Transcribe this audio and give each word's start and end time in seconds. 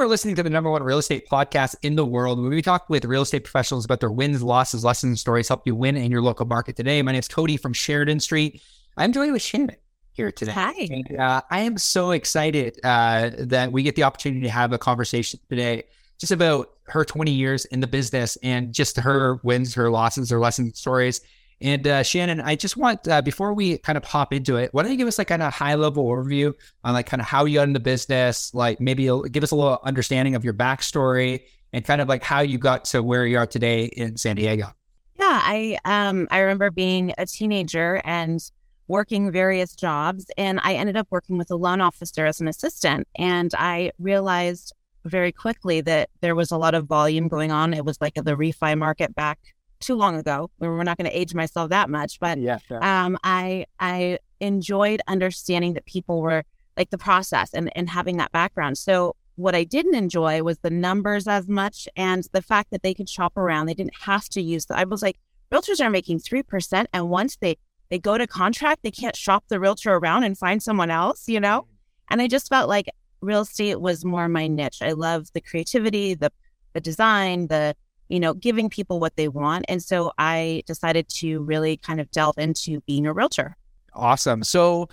are 0.00 0.08
listening 0.08 0.34
to 0.34 0.42
the 0.42 0.48
number 0.48 0.70
one 0.70 0.82
real 0.82 0.98
estate 0.98 1.28
podcast 1.28 1.76
in 1.82 1.94
the 1.94 2.06
world 2.06 2.40
where 2.40 2.48
we 2.48 2.62
talk 2.62 2.88
with 2.88 3.04
real 3.04 3.20
estate 3.20 3.44
professionals 3.44 3.84
about 3.84 4.00
their 4.00 4.10
wins, 4.10 4.42
losses, 4.42 4.82
lessons, 4.82 5.10
and 5.10 5.18
stories, 5.18 5.46
help 5.46 5.66
you 5.66 5.74
win 5.74 5.94
in 5.94 6.10
your 6.10 6.22
local 6.22 6.46
market 6.46 6.74
today. 6.74 7.02
My 7.02 7.12
name 7.12 7.18
is 7.18 7.28
Cody 7.28 7.58
from 7.58 7.74
Sheridan 7.74 8.18
Street. 8.18 8.62
I'm 8.96 9.12
joined 9.12 9.34
with 9.34 9.42
Shannon 9.42 9.76
here 10.12 10.32
today. 10.32 10.52
Hi. 10.52 10.72
And, 10.90 11.20
uh, 11.20 11.42
I 11.50 11.60
am 11.60 11.76
so 11.76 12.12
excited 12.12 12.80
uh, 12.82 13.30
that 13.40 13.72
we 13.72 13.82
get 13.82 13.94
the 13.94 14.04
opportunity 14.04 14.40
to 14.42 14.48
have 14.48 14.72
a 14.72 14.78
conversation 14.78 15.38
today 15.50 15.84
just 16.18 16.32
about 16.32 16.70
her 16.84 17.04
20 17.04 17.30
years 17.30 17.66
in 17.66 17.80
the 17.80 17.86
business 17.86 18.36
and 18.42 18.72
just 18.72 18.96
her 18.96 19.38
wins, 19.42 19.74
her 19.74 19.90
losses, 19.90 20.30
her 20.30 20.38
lessons, 20.38 20.78
stories. 20.78 21.20
And 21.62 21.86
uh, 21.86 22.02
Shannon, 22.02 22.40
I 22.40 22.56
just 22.56 22.76
want 22.76 23.06
uh, 23.06 23.20
before 23.20 23.52
we 23.52 23.78
kind 23.78 23.98
of 23.98 24.04
hop 24.04 24.32
into 24.32 24.56
it, 24.56 24.72
why 24.72 24.82
don't 24.82 24.92
you 24.92 24.98
give 24.98 25.08
us 25.08 25.18
like 25.18 25.28
kind 25.28 25.42
of 25.42 25.52
high 25.52 25.74
level 25.74 26.06
overview 26.06 26.54
on 26.84 26.94
like 26.94 27.06
kind 27.06 27.20
of 27.20 27.26
how 27.26 27.44
you 27.44 27.56
got 27.56 27.68
into 27.68 27.80
business, 27.80 28.54
like 28.54 28.80
maybe 28.80 29.10
give 29.30 29.42
us 29.42 29.50
a 29.50 29.56
little 29.56 29.78
understanding 29.84 30.34
of 30.34 30.44
your 30.44 30.54
backstory 30.54 31.42
and 31.72 31.84
kind 31.84 32.00
of 32.00 32.08
like 32.08 32.22
how 32.22 32.40
you 32.40 32.56
got 32.56 32.86
to 32.86 33.02
where 33.02 33.26
you 33.26 33.36
are 33.36 33.46
today 33.46 33.84
in 33.84 34.16
San 34.16 34.36
Diego. 34.36 34.72
Yeah, 35.18 35.40
I 35.42 35.78
um 35.84 36.28
I 36.30 36.38
remember 36.38 36.70
being 36.70 37.12
a 37.18 37.26
teenager 37.26 38.00
and 38.04 38.40
working 38.88 39.30
various 39.30 39.74
jobs, 39.74 40.26
and 40.38 40.60
I 40.64 40.74
ended 40.74 40.96
up 40.96 41.08
working 41.10 41.36
with 41.36 41.50
a 41.50 41.56
loan 41.56 41.82
officer 41.82 42.24
as 42.24 42.40
an 42.40 42.48
assistant, 42.48 43.06
and 43.16 43.52
I 43.56 43.92
realized 43.98 44.72
very 45.04 45.30
quickly 45.30 45.82
that 45.82 46.08
there 46.22 46.34
was 46.34 46.50
a 46.50 46.56
lot 46.56 46.74
of 46.74 46.86
volume 46.86 47.28
going 47.28 47.52
on. 47.52 47.74
It 47.74 47.84
was 47.84 48.00
like 48.00 48.14
the 48.14 48.34
refi 48.34 48.76
market 48.76 49.14
back 49.14 49.38
too 49.80 49.94
long 49.94 50.16
ago. 50.16 50.50
We're 50.58 50.82
not 50.84 50.96
going 50.98 51.10
to 51.10 51.18
age 51.18 51.34
myself 51.34 51.70
that 51.70 51.90
much, 51.90 52.20
but 52.20 52.38
yeah, 52.38 52.58
sure. 52.58 52.82
um, 52.84 53.18
I 53.24 53.66
I 53.78 54.18
enjoyed 54.40 55.00
understanding 55.08 55.74
that 55.74 55.86
people 55.86 56.20
were 56.20 56.44
like 56.76 56.90
the 56.90 56.98
process 56.98 57.52
and 57.52 57.70
and 57.76 57.88
having 57.88 58.18
that 58.18 58.32
background. 58.32 58.78
So 58.78 59.16
what 59.36 59.54
I 59.54 59.64
didn't 59.64 59.94
enjoy 59.94 60.42
was 60.42 60.58
the 60.58 60.70
numbers 60.70 61.26
as 61.26 61.48
much 61.48 61.88
and 61.96 62.26
the 62.32 62.42
fact 62.42 62.70
that 62.70 62.82
they 62.82 62.94
could 62.94 63.08
shop 63.08 63.36
around. 63.36 63.66
They 63.66 63.74
didn't 63.74 63.96
have 64.02 64.28
to 64.30 64.42
use 64.42 64.66
the. 64.66 64.76
I 64.76 64.84
was 64.84 65.02
like, 65.02 65.18
realtors 65.52 65.80
are 65.80 65.90
making 65.90 66.20
three 66.20 66.42
percent, 66.42 66.88
and 66.92 67.08
once 67.08 67.36
they 67.36 67.56
they 67.88 67.98
go 67.98 68.16
to 68.18 68.26
contract, 68.26 68.82
they 68.82 68.90
can't 68.90 69.16
shop 69.16 69.44
the 69.48 69.58
realtor 69.58 69.94
around 69.94 70.24
and 70.24 70.38
find 70.38 70.62
someone 70.62 70.90
else, 70.90 71.28
you 71.28 71.40
know. 71.40 71.66
And 72.10 72.20
I 72.20 72.28
just 72.28 72.48
felt 72.48 72.68
like 72.68 72.88
real 73.20 73.42
estate 73.42 73.80
was 73.80 74.04
more 74.04 74.28
my 74.28 74.46
niche. 74.46 74.78
I 74.82 74.92
love 74.92 75.28
the 75.32 75.40
creativity, 75.40 76.14
the 76.14 76.30
the 76.72 76.80
design, 76.80 77.48
the 77.48 77.74
you 78.10 78.18
know, 78.18 78.34
giving 78.34 78.68
people 78.68 78.98
what 78.98 79.16
they 79.16 79.28
want. 79.28 79.64
And 79.68 79.82
so 79.82 80.12
I 80.18 80.62
decided 80.66 81.08
to 81.20 81.40
really 81.40 81.76
kind 81.76 82.00
of 82.00 82.10
delve 82.10 82.36
into 82.38 82.80
being 82.80 83.06
a 83.06 83.12
realtor. 83.12 83.56
Awesome. 83.94 84.42
So, 84.42 84.88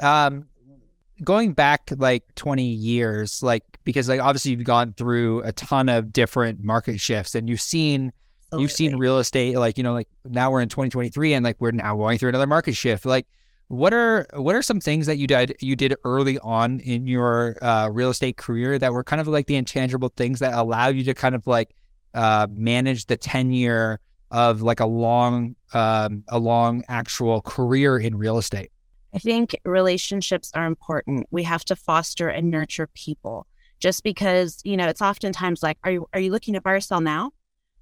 um, 0.00 0.46
going 1.24 1.52
back 1.52 1.90
like 1.96 2.22
20 2.36 2.64
years, 2.64 3.42
like, 3.42 3.64
because 3.84 4.08
like 4.08 4.20
obviously 4.20 4.52
you've 4.52 4.64
gone 4.64 4.94
through 4.96 5.42
a 5.42 5.52
ton 5.52 5.88
of 5.88 6.12
different 6.12 6.62
market 6.62 7.00
shifts 7.00 7.34
and 7.34 7.48
you've 7.48 7.60
seen, 7.60 8.12
Absolutely. 8.46 8.62
you've 8.62 8.72
seen 8.72 8.96
real 8.96 9.18
estate, 9.18 9.56
like, 9.56 9.76
you 9.76 9.82
know, 9.82 9.92
like 9.92 10.08
now 10.24 10.50
we're 10.50 10.60
in 10.60 10.68
2023 10.68 11.34
and 11.34 11.44
like 11.44 11.56
we're 11.58 11.72
now 11.72 11.96
going 11.96 12.16
through 12.18 12.28
another 12.28 12.46
market 12.46 12.76
shift. 12.76 13.04
Like, 13.04 13.26
what 13.68 13.94
are 13.94 14.26
what 14.34 14.54
are 14.54 14.60
some 14.60 14.80
things 14.80 15.06
that 15.06 15.16
you 15.16 15.26
did 15.26 15.56
you 15.60 15.74
did 15.74 15.94
early 16.04 16.38
on 16.40 16.78
in 16.80 17.06
your 17.06 17.56
uh, 17.62 17.88
real 17.90 18.10
estate 18.10 18.36
career 18.36 18.78
that 18.78 18.92
were 18.92 19.02
kind 19.02 19.18
of 19.18 19.26
like 19.26 19.46
the 19.46 19.56
intangible 19.56 20.12
things 20.14 20.40
that 20.40 20.52
allow 20.52 20.88
you 20.88 21.02
to 21.02 21.14
kind 21.14 21.34
of 21.34 21.46
like 21.46 21.74
uh, 22.14 22.46
manage 22.50 23.06
the 23.06 23.16
tenure 23.16 24.00
of 24.30 24.62
like 24.62 24.80
a 24.80 24.86
long, 24.86 25.54
um, 25.74 26.24
a 26.28 26.38
long 26.38 26.82
actual 26.88 27.42
career 27.42 27.98
in 27.98 28.16
real 28.16 28.38
estate? 28.38 28.70
I 29.14 29.18
think 29.18 29.54
relationships 29.64 30.50
are 30.54 30.66
important. 30.66 31.26
We 31.30 31.42
have 31.42 31.64
to 31.66 31.76
foster 31.76 32.28
and 32.28 32.50
nurture 32.50 32.88
people. 32.94 33.46
Just 33.78 34.04
because 34.04 34.60
you 34.64 34.76
know, 34.76 34.86
it's 34.86 35.02
oftentimes 35.02 35.62
like, 35.62 35.76
are 35.84 35.90
you 35.90 36.08
are 36.14 36.20
you 36.20 36.30
looking 36.30 36.54
to 36.54 36.60
buy 36.60 36.72
or 36.72 36.80
sell 36.80 37.00
now? 37.00 37.32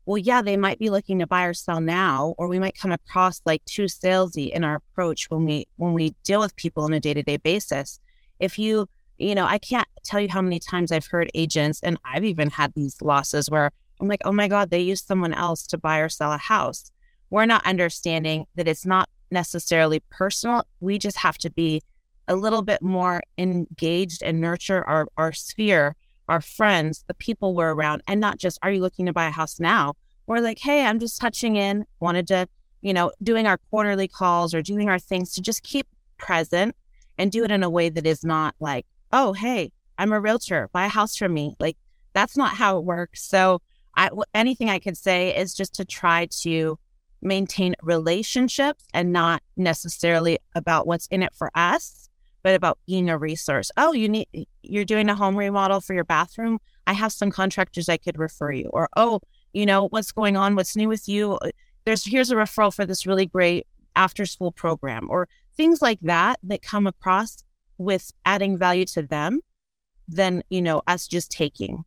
Well, 0.06 0.18
yeah, 0.18 0.42
they 0.42 0.56
might 0.56 0.78
be 0.78 0.90
looking 0.90 1.18
to 1.18 1.26
buy 1.26 1.44
or 1.44 1.54
sell 1.54 1.80
now, 1.80 2.34
or 2.38 2.48
we 2.48 2.58
might 2.58 2.76
come 2.76 2.90
across 2.90 3.42
like 3.44 3.64
too 3.66 3.84
salesy 3.84 4.50
in 4.50 4.64
our 4.64 4.76
approach 4.76 5.28
when 5.28 5.44
we 5.44 5.66
when 5.76 5.92
we 5.92 6.14
deal 6.24 6.40
with 6.40 6.56
people 6.56 6.84
on 6.84 6.94
a 6.94 7.00
day 7.00 7.14
to 7.14 7.22
day 7.22 7.36
basis. 7.36 8.00
If 8.40 8.58
you 8.58 8.88
you 9.18 9.34
know, 9.34 9.44
I 9.44 9.58
can't 9.58 9.86
tell 10.02 10.18
you 10.18 10.28
how 10.30 10.40
many 10.40 10.58
times 10.58 10.90
I've 10.90 11.06
heard 11.06 11.30
agents, 11.34 11.80
and 11.82 11.98
I've 12.04 12.24
even 12.24 12.48
had 12.48 12.72
these 12.74 13.00
losses 13.02 13.50
where 13.50 13.70
I'm 14.00 14.08
like, 14.08 14.22
oh 14.24 14.32
my 14.32 14.48
God, 14.48 14.70
they 14.70 14.80
used 14.80 15.06
someone 15.06 15.34
else 15.34 15.66
to 15.68 15.78
buy 15.78 15.98
or 15.98 16.08
sell 16.08 16.32
a 16.32 16.38
house. 16.38 16.90
We're 17.28 17.46
not 17.46 17.66
understanding 17.66 18.46
that 18.54 18.66
it's 18.66 18.86
not 18.86 19.08
necessarily 19.30 20.02
personal. 20.10 20.64
We 20.80 20.98
just 20.98 21.18
have 21.18 21.38
to 21.38 21.50
be 21.50 21.82
a 22.26 22.34
little 22.34 22.62
bit 22.62 22.80
more 22.82 23.22
engaged 23.38 24.22
and 24.22 24.40
nurture 24.40 24.82
our, 24.88 25.06
our 25.16 25.32
sphere, 25.32 25.96
our 26.28 26.40
friends, 26.40 27.04
the 27.08 27.14
people 27.14 27.54
we're 27.54 27.72
around, 27.72 28.02
and 28.08 28.20
not 28.20 28.38
just, 28.38 28.58
are 28.62 28.70
you 28.70 28.80
looking 28.80 29.06
to 29.06 29.12
buy 29.12 29.26
a 29.26 29.32
house 29.32 29.60
now? 29.60 29.94
We're 30.26 30.40
like, 30.40 30.60
hey, 30.60 30.86
I'm 30.86 30.98
just 31.00 31.20
touching 31.20 31.56
in, 31.56 31.84
wanted 31.98 32.28
to, 32.28 32.48
you 32.82 32.94
know, 32.94 33.12
doing 33.22 33.46
our 33.46 33.58
quarterly 33.70 34.08
calls 34.08 34.54
or 34.54 34.62
doing 34.62 34.88
our 34.88 34.98
things 34.98 35.32
to 35.34 35.42
just 35.42 35.62
keep 35.62 35.86
present 36.18 36.74
and 37.18 37.30
do 37.30 37.44
it 37.44 37.50
in 37.50 37.62
a 37.62 37.70
way 37.70 37.88
that 37.88 38.06
is 38.06 38.24
not 38.24 38.54
like, 38.60 38.86
oh, 39.12 39.32
hey, 39.32 39.72
I'm 39.98 40.12
a 40.12 40.20
realtor, 40.20 40.70
buy 40.72 40.86
a 40.86 40.88
house 40.88 41.16
from 41.16 41.34
me. 41.34 41.56
Like, 41.58 41.76
that's 42.12 42.36
not 42.36 42.54
how 42.54 42.78
it 42.78 42.84
works. 42.84 43.22
So 43.22 43.60
I, 44.00 44.08
anything 44.32 44.70
I 44.70 44.78
could 44.78 44.96
say 44.96 45.36
is 45.36 45.54
just 45.54 45.74
to 45.74 45.84
try 45.84 46.26
to 46.40 46.78
maintain 47.20 47.74
relationships 47.82 48.82
and 48.94 49.12
not 49.12 49.42
necessarily 49.58 50.38
about 50.54 50.86
what's 50.86 51.06
in 51.08 51.22
it 51.22 51.34
for 51.34 51.50
us, 51.54 52.08
but 52.42 52.54
about 52.54 52.78
being 52.86 53.10
a 53.10 53.18
resource. 53.18 53.70
Oh, 53.76 53.92
you 53.92 54.08
need 54.08 54.26
you're 54.62 54.86
doing 54.86 55.10
a 55.10 55.14
home 55.14 55.36
remodel 55.36 55.82
for 55.82 55.92
your 55.92 56.04
bathroom. 56.04 56.60
I 56.86 56.94
have 56.94 57.12
some 57.12 57.30
contractors 57.30 57.90
I 57.90 57.98
could 57.98 58.18
refer 58.18 58.52
you. 58.52 58.70
Or 58.72 58.88
oh, 58.96 59.20
you 59.52 59.66
know 59.66 59.88
what's 59.88 60.12
going 60.12 60.34
on? 60.34 60.56
What's 60.56 60.76
new 60.76 60.88
with 60.88 61.06
you? 61.06 61.34
Uh, 61.34 61.50
there's 61.84 62.06
here's 62.06 62.30
a 62.30 62.36
referral 62.36 62.74
for 62.74 62.86
this 62.86 63.06
really 63.06 63.26
great 63.26 63.66
after 63.96 64.24
school 64.24 64.50
program 64.50 65.08
or 65.10 65.28
things 65.58 65.82
like 65.82 66.00
that 66.00 66.38
that 66.42 66.62
come 66.62 66.86
across 66.86 67.44
with 67.76 68.12
adding 68.24 68.56
value 68.56 68.86
to 68.86 69.02
them 69.02 69.40
than 70.08 70.42
you 70.48 70.62
know 70.62 70.80
us 70.86 71.06
just 71.06 71.30
taking 71.30 71.84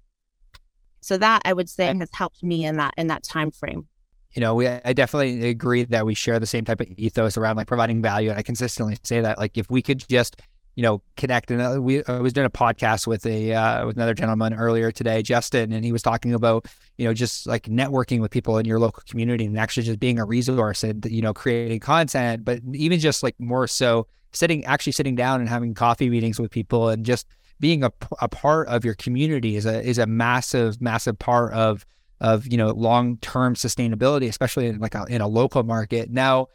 so 1.03 1.18
that 1.18 1.41
I 1.46 1.53
would 1.53 1.69
say 1.69 1.86
has 1.96 2.09
helped 2.14 2.44
me 2.44 2.66
in 2.66 2.78
that 2.78 2.94
in 2.97 3.08
that 3.08 3.24
time 3.24 3.52
frame. 3.52 3.88
You 4.34 4.41
know, 4.41 4.56
we 4.56 4.68
I 4.68 4.94
definitely 4.94 5.50
agree 5.50 5.84
that 5.84 6.06
we 6.06 6.16
share 6.16 6.40
the 6.40 6.47
same 6.47 6.66
type 6.66 6.81
of 6.81 6.88
ethos 6.97 7.38
around 7.38 7.58
like 7.58 7.68
providing 7.68 8.02
value, 8.02 8.30
and 8.30 8.40
I 8.40 8.41
consistently 8.41 8.97
say 9.03 9.22
that 9.22 9.38
like 9.38 9.58
if 9.58 9.69
we 9.69 9.81
could 9.81 10.08
just 10.08 10.41
you 10.75 10.81
know 10.81 11.03
connect 11.18 11.52
and 11.52 11.62
uh, 11.62 11.80
we 11.80 12.03
I 12.06 12.19
was 12.19 12.34
doing 12.34 12.47
a 12.47 12.50
podcast 12.50 13.06
with 13.06 13.25
a 13.25 13.53
uh, 13.53 13.86
with 13.86 13.96
another 13.96 14.14
gentleman 14.14 14.53
earlier 14.53 14.91
today, 14.91 15.22
Justin, 15.22 15.72
and 15.72 15.86
he 15.86 15.91
was 15.91 16.02
talking 16.02 16.34
about 16.34 16.66
you 16.97 17.06
know 17.06 17.14
just 17.14 17.46
like 17.46 17.64
networking 17.64 18.22
with 18.22 18.31
people 18.31 18.58
in 18.58 18.66
your 18.66 18.80
local 18.80 19.03
community 19.08 19.46
and 19.46 19.58
actually 19.59 19.84
just 19.84 20.00
being 20.00 20.20
a 20.20 20.25
resource 20.25 20.84
and 20.84 21.06
you 21.06 21.22
know 21.22 21.34
creating 21.34 21.80
content, 21.80 22.44
but 22.44 22.59
even 22.74 23.00
just 23.00 23.22
like 23.22 23.35
more 23.40 23.68
so 23.68 24.08
sitting 24.31 24.66
actually 24.66 24.94
sitting 24.94 25.16
down 25.16 25.40
and 25.41 25.50
having 25.50 25.74
coffee 25.74 26.09
meetings 26.09 26.40
with 26.40 26.50
people 26.50 26.90
and 26.90 27.06
just 27.06 27.28
being 27.59 27.84
a, 27.84 27.91
a 28.19 28.28
part 28.28 28.68
of 28.68 28.84
your 28.84 28.94
community 28.96 29.56
is 29.56 29.66
a 29.66 29.81
is 29.81 29.97
a 29.97 30.06
massive 30.06 30.81
massive 30.81 31.18
part 31.18 31.53
of 31.53 31.86
of 32.19 32.47
you 32.47 32.58
know 32.58 32.69
long 32.69 33.18
term 33.18 33.56
sustainability, 33.56 34.28
especially 34.28 34.68
in 34.68 34.80
like 34.80 34.96
a, 34.96 35.06
in 35.09 35.22
a 35.22 35.28
local 35.28 35.64
market. 35.64 36.09
Now, 36.09 36.47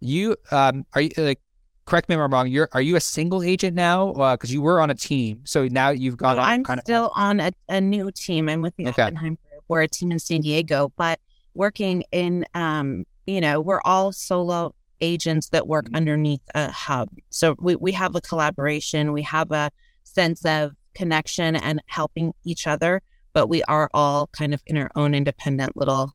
you 0.00 0.36
um, 0.50 0.86
are 0.94 1.00
you 1.00 1.10
like 1.16 1.40
correct 1.86 2.08
me 2.08 2.14
if 2.14 2.20
I'm 2.20 2.32
wrong. 2.32 2.48
You're 2.48 2.68
are 2.72 2.82
you 2.82 2.96
a 2.96 3.00
single 3.00 3.42
agent 3.42 3.74
now? 3.74 4.12
Because 4.12 4.50
uh, 4.50 4.52
you 4.52 4.62
were 4.62 4.80
on 4.80 4.90
a 4.90 4.94
team, 4.94 5.40
so 5.44 5.66
now 5.66 5.90
you've 5.90 6.16
got. 6.16 6.36
Well, 6.36 6.46
I'm 6.46 6.64
still 6.82 7.06
of... 7.06 7.12
on 7.16 7.40
a, 7.40 7.52
a 7.68 7.80
new 7.80 8.10
team. 8.10 8.48
I'm 8.48 8.62
with 8.62 8.76
the 8.76 8.88
okay. 8.88 9.02
Oppenheim 9.02 9.38
Group. 9.50 9.64
We're 9.68 9.82
a 9.82 9.88
team 9.88 10.12
in 10.12 10.18
San 10.18 10.42
Diego, 10.42 10.92
but 10.96 11.20
working 11.54 12.04
in 12.12 12.44
um, 12.54 13.04
you 13.26 13.40
know, 13.40 13.60
we're 13.60 13.80
all 13.84 14.12
solo 14.12 14.74
agents 15.00 15.48
that 15.50 15.66
work 15.66 15.86
mm-hmm. 15.86 15.96
underneath 15.96 16.42
a 16.54 16.70
hub. 16.70 17.08
So 17.30 17.56
we 17.58 17.76
we 17.76 17.92
have 17.92 18.14
a 18.14 18.20
collaboration. 18.20 19.12
We 19.12 19.22
have 19.22 19.50
a 19.52 19.70
sense 20.04 20.44
of 20.44 20.72
connection 20.94 21.56
and 21.56 21.82
helping 21.86 22.32
each 22.44 22.66
other, 22.66 23.02
but 23.32 23.48
we 23.48 23.62
are 23.64 23.90
all 23.92 24.28
kind 24.28 24.54
of 24.54 24.62
in 24.66 24.76
our 24.76 24.90
own 24.94 25.14
independent 25.14 25.76
little 25.76 26.12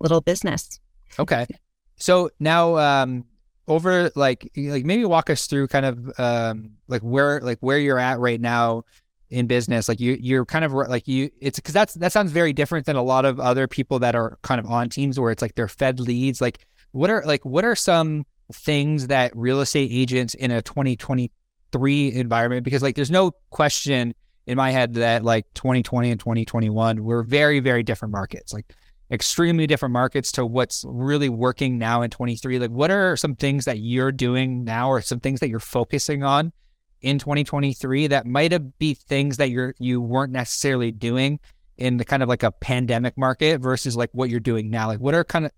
little 0.00 0.20
business. 0.20 0.80
Okay. 1.18 1.46
So 1.96 2.30
now 2.40 2.76
um 2.78 3.24
over 3.68 4.10
like 4.14 4.50
like 4.56 4.84
maybe 4.84 5.04
walk 5.04 5.30
us 5.30 5.46
through 5.46 5.68
kind 5.68 5.86
of 5.86 6.12
um 6.18 6.70
like 6.88 7.02
where 7.02 7.40
like 7.40 7.58
where 7.60 7.78
you're 7.78 7.98
at 7.98 8.18
right 8.18 8.40
now 8.40 8.82
in 9.30 9.46
business 9.46 9.88
like 9.88 10.00
you 10.00 10.16
you're 10.20 10.44
kind 10.44 10.64
of 10.64 10.72
like 10.72 11.08
you 11.08 11.30
it's 11.40 11.58
because 11.58 11.72
that's 11.72 11.94
that 11.94 12.12
sounds 12.12 12.30
very 12.30 12.52
different 12.52 12.84
than 12.84 12.94
a 12.94 13.02
lot 13.02 13.24
of 13.24 13.40
other 13.40 13.66
people 13.66 13.98
that 13.98 14.14
are 14.14 14.38
kind 14.42 14.60
of 14.60 14.66
on 14.66 14.88
teams 14.88 15.18
where 15.18 15.30
it's 15.30 15.40
like 15.40 15.54
they're 15.54 15.66
fed 15.66 15.98
leads 15.98 16.40
like 16.40 16.66
what 16.92 17.08
are 17.10 17.22
like 17.24 17.44
what 17.44 17.64
are 17.64 17.74
some 17.74 18.24
things 18.52 19.06
that 19.06 19.34
real 19.34 19.60
estate 19.60 19.88
agents 19.90 20.34
in 20.34 20.50
a 20.50 20.60
2020 20.60 21.30
three 21.74 22.12
environment 22.12 22.64
because 22.64 22.82
like 22.82 22.94
there's 22.94 23.10
no 23.10 23.32
question 23.50 24.14
in 24.46 24.56
my 24.56 24.70
head 24.70 24.94
that 24.94 25.24
like 25.24 25.46
2020 25.54 26.10
and 26.10 26.20
2021 26.20 27.02
were 27.02 27.22
very 27.22 27.58
very 27.58 27.82
different 27.82 28.12
markets 28.12 28.52
like 28.52 28.72
extremely 29.10 29.66
different 29.66 29.92
markets 29.92 30.30
to 30.32 30.46
what's 30.46 30.84
really 30.86 31.28
working 31.28 31.76
now 31.78 32.02
in 32.02 32.10
23 32.10 32.58
like 32.58 32.70
what 32.70 32.90
are 32.90 33.16
some 33.16 33.34
things 33.34 33.64
that 33.64 33.78
you're 33.78 34.12
doing 34.12 34.62
now 34.62 34.88
or 34.88 35.00
some 35.00 35.18
things 35.18 35.40
that 35.40 35.48
you're 35.48 35.58
focusing 35.58 36.22
on 36.22 36.52
in 37.02 37.18
2023 37.18 38.06
that 38.06 38.26
might 38.26 38.52
have 38.52 38.78
be 38.78 38.94
things 38.94 39.36
that 39.36 39.50
you're 39.50 39.74
you 39.78 40.00
weren't 40.00 40.32
necessarily 40.32 40.92
doing 40.92 41.38
in 41.76 41.96
the 41.96 42.04
kind 42.04 42.22
of 42.22 42.28
like 42.28 42.42
a 42.42 42.50
pandemic 42.50 43.16
market 43.16 43.60
versus 43.60 43.96
like 43.96 44.10
what 44.12 44.30
you're 44.30 44.40
doing 44.40 44.70
now? 44.70 44.88
Like 44.88 45.00
what 45.00 45.14
are 45.14 45.24
kind 45.24 45.46
of 45.46 45.52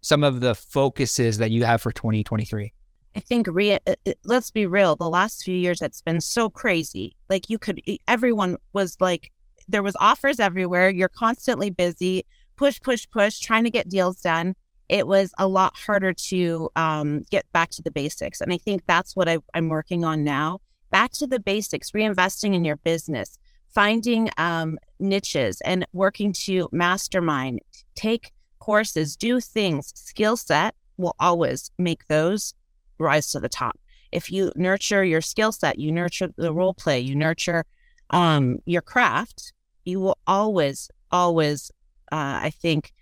some 0.00 0.24
of 0.24 0.40
the 0.40 0.54
focuses 0.54 1.38
that 1.38 1.50
you 1.50 1.64
have 1.64 1.80
for 1.80 1.92
2023? 1.92 2.72
I 3.16 3.20
think 3.20 3.46
re- 3.50 3.74
uh, 3.86 3.94
uh, 4.06 4.12
let's 4.24 4.50
be 4.50 4.66
real, 4.66 4.96
the 4.96 5.08
last 5.08 5.42
few 5.42 5.56
years 5.56 5.82
it's 5.82 6.02
been 6.02 6.20
so 6.20 6.48
crazy. 6.48 7.16
Like 7.28 7.50
you 7.50 7.58
could 7.58 7.80
everyone 8.06 8.56
was 8.72 8.96
like 9.00 9.32
there 9.68 9.82
was 9.82 9.96
offers 10.00 10.40
everywhere. 10.40 10.90
You're 10.90 11.08
constantly 11.08 11.70
busy, 11.70 12.24
push 12.56 12.80
push 12.80 13.06
push 13.10 13.38
trying 13.38 13.64
to 13.64 13.70
get 13.70 13.88
deals 13.88 14.20
done. 14.20 14.54
It 14.88 15.06
was 15.06 15.32
a 15.38 15.46
lot 15.46 15.76
harder 15.76 16.12
to 16.12 16.68
um, 16.74 17.22
get 17.30 17.50
back 17.52 17.70
to 17.70 17.82
the 17.82 17.92
basics. 17.92 18.40
And 18.40 18.52
I 18.52 18.58
think 18.58 18.82
that's 18.86 19.14
what 19.14 19.28
I, 19.28 19.38
I'm 19.54 19.68
working 19.68 20.04
on 20.04 20.24
now. 20.24 20.60
Back 20.90 21.12
to 21.12 21.28
the 21.28 21.38
basics, 21.38 21.92
reinvesting 21.92 22.54
in 22.54 22.64
your 22.64 22.76
business, 22.76 23.38
finding 23.72 24.30
um, 24.36 24.78
niches 24.98 25.60
and 25.60 25.86
working 25.92 26.32
to 26.32 26.68
mastermind, 26.72 27.60
take 27.94 28.32
courses, 28.58 29.14
do 29.16 29.40
things. 29.40 29.92
Skill 29.94 30.36
set 30.36 30.74
will 30.96 31.14
always 31.20 31.70
make 31.78 32.06
those 32.08 32.54
rise 33.00 33.30
to 33.32 33.40
the 33.40 33.48
top. 33.48 33.78
If 34.12 34.30
you 34.30 34.52
nurture 34.56 35.04
your 35.04 35.20
skill 35.20 35.52
set, 35.52 35.78
you 35.78 35.92
nurture 35.92 36.28
the 36.36 36.52
role 36.52 36.74
play, 36.74 37.00
you 37.00 37.14
nurture 37.14 37.64
um, 38.10 38.58
your 38.66 38.82
craft, 38.82 39.52
you 39.84 40.00
will 40.00 40.18
always, 40.26 40.90
always, 41.10 41.70
uh, 42.12 42.40
I 42.42 42.50
think, 42.50 42.92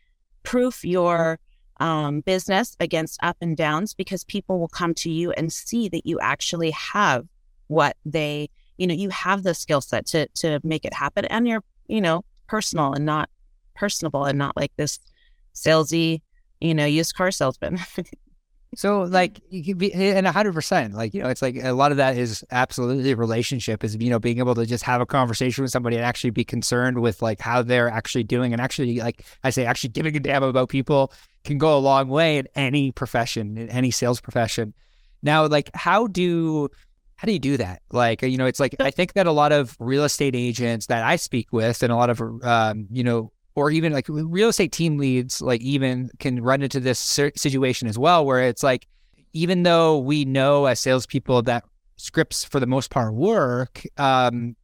proof 0.42 0.84
your 0.84 1.38
um, 1.80 2.20
business 2.20 2.76
against 2.80 3.18
up 3.22 3.36
and 3.40 3.56
downs 3.56 3.94
because 3.94 4.24
people 4.24 4.58
will 4.58 4.68
come 4.68 4.94
to 4.94 5.10
you 5.10 5.32
and 5.32 5.52
see 5.52 5.88
that 5.88 6.06
you 6.06 6.18
actually 6.20 6.72
have 6.72 7.26
what 7.68 7.96
they 8.04 8.48
you 8.78 8.86
know, 8.86 8.94
you 8.94 9.10
have 9.10 9.42
the 9.42 9.52
skill 9.54 9.80
set 9.80 10.06
to 10.06 10.28
to 10.36 10.60
make 10.62 10.84
it 10.84 10.94
happen, 10.94 11.26
and 11.26 11.46
you're 11.46 11.62
you 11.88 12.00
know 12.00 12.24
personal 12.46 12.94
and 12.94 13.04
not 13.04 13.28
personable 13.74 14.24
and 14.24 14.38
not 14.38 14.56
like 14.56 14.72
this 14.76 14.98
salesy, 15.54 16.22
you 16.60 16.74
know, 16.74 16.86
used 16.86 17.14
car 17.14 17.30
salesman. 17.30 17.78
so 18.74 19.02
like 19.02 19.40
you 19.48 19.64
can 19.64 19.78
be 19.78 19.92
and 19.92 20.26
hundred 20.26 20.52
percent, 20.52 20.94
like, 20.94 21.14
you 21.14 21.22
know, 21.22 21.28
it's 21.28 21.40
like 21.40 21.56
a 21.56 21.72
lot 21.72 21.90
of 21.90 21.96
that 21.96 22.16
is 22.16 22.44
absolutely 22.50 23.14
relationship 23.14 23.82
is, 23.82 23.96
you 23.98 24.10
know, 24.10 24.18
being 24.18 24.38
able 24.38 24.54
to 24.54 24.66
just 24.66 24.84
have 24.84 25.00
a 25.00 25.06
conversation 25.06 25.62
with 25.62 25.70
somebody 25.70 25.96
and 25.96 26.04
actually 26.04 26.30
be 26.30 26.44
concerned 26.44 27.00
with 27.00 27.22
like 27.22 27.40
how 27.40 27.62
they're 27.62 27.88
actually 27.88 28.24
doing 28.24 28.52
and 28.52 28.60
actually 28.60 29.00
like 29.00 29.24
I 29.42 29.50
say 29.50 29.64
actually 29.64 29.90
giving 29.90 30.14
a 30.16 30.20
damn 30.20 30.42
about 30.42 30.68
people 30.68 31.12
can 31.44 31.56
go 31.56 31.76
a 31.76 31.80
long 31.80 32.08
way 32.08 32.38
in 32.38 32.46
any 32.54 32.92
profession, 32.92 33.56
in 33.56 33.70
any 33.70 33.90
sales 33.90 34.20
profession. 34.20 34.74
Now, 35.22 35.46
like 35.46 35.70
how 35.74 36.06
do 36.06 36.68
how 37.16 37.26
do 37.26 37.32
you 37.32 37.40
do 37.40 37.56
that? 37.56 37.82
Like, 37.90 38.22
you 38.22 38.36
know, 38.36 38.46
it's 38.46 38.60
like 38.60 38.76
I 38.78 38.90
think 38.90 39.14
that 39.14 39.26
a 39.26 39.32
lot 39.32 39.50
of 39.50 39.76
real 39.80 40.04
estate 40.04 40.36
agents 40.36 40.86
that 40.86 41.04
I 41.04 41.16
speak 41.16 41.52
with, 41.52 41.82
and 41.82 41.90
a 41.90 41.96
lot 41.96 42.10
of, 42.10 42.20
um, 42.44 42.86
you 42.90 43.02
know, 43.02 43.32
or 43.58 43.70
even 43.70 43.92
like 43.92 44.06
real 44.08 44.48
estate 44.48 44.72
team 44.72 44.98
leads, 44.98 45.42
like 45.42 45.60
even 45.60 46.10
can 46.18 46.40
run 46.42 46.62
into 46.62 46.78
this 46.78 46.98
situation 46.98 47.88
as 47.88 47.98
well, 47.98 48.24
where 48.24 48.40
it's 48.40 48.62
like, 48.62 48.86
even 49.32 49.64
though 49.64 49.98
we 49.98 50.24
know 50.24 50.66
as 50.66 50.80
salespeople 50.80 51.42
that 51.42 51.64
scripts 51.96 52.44
for 52.44 52.60
the 52.60 52.66
most 52.66 52.90
part 52.90 53.12
work, 53.14 53.82
um, 53.98 54.56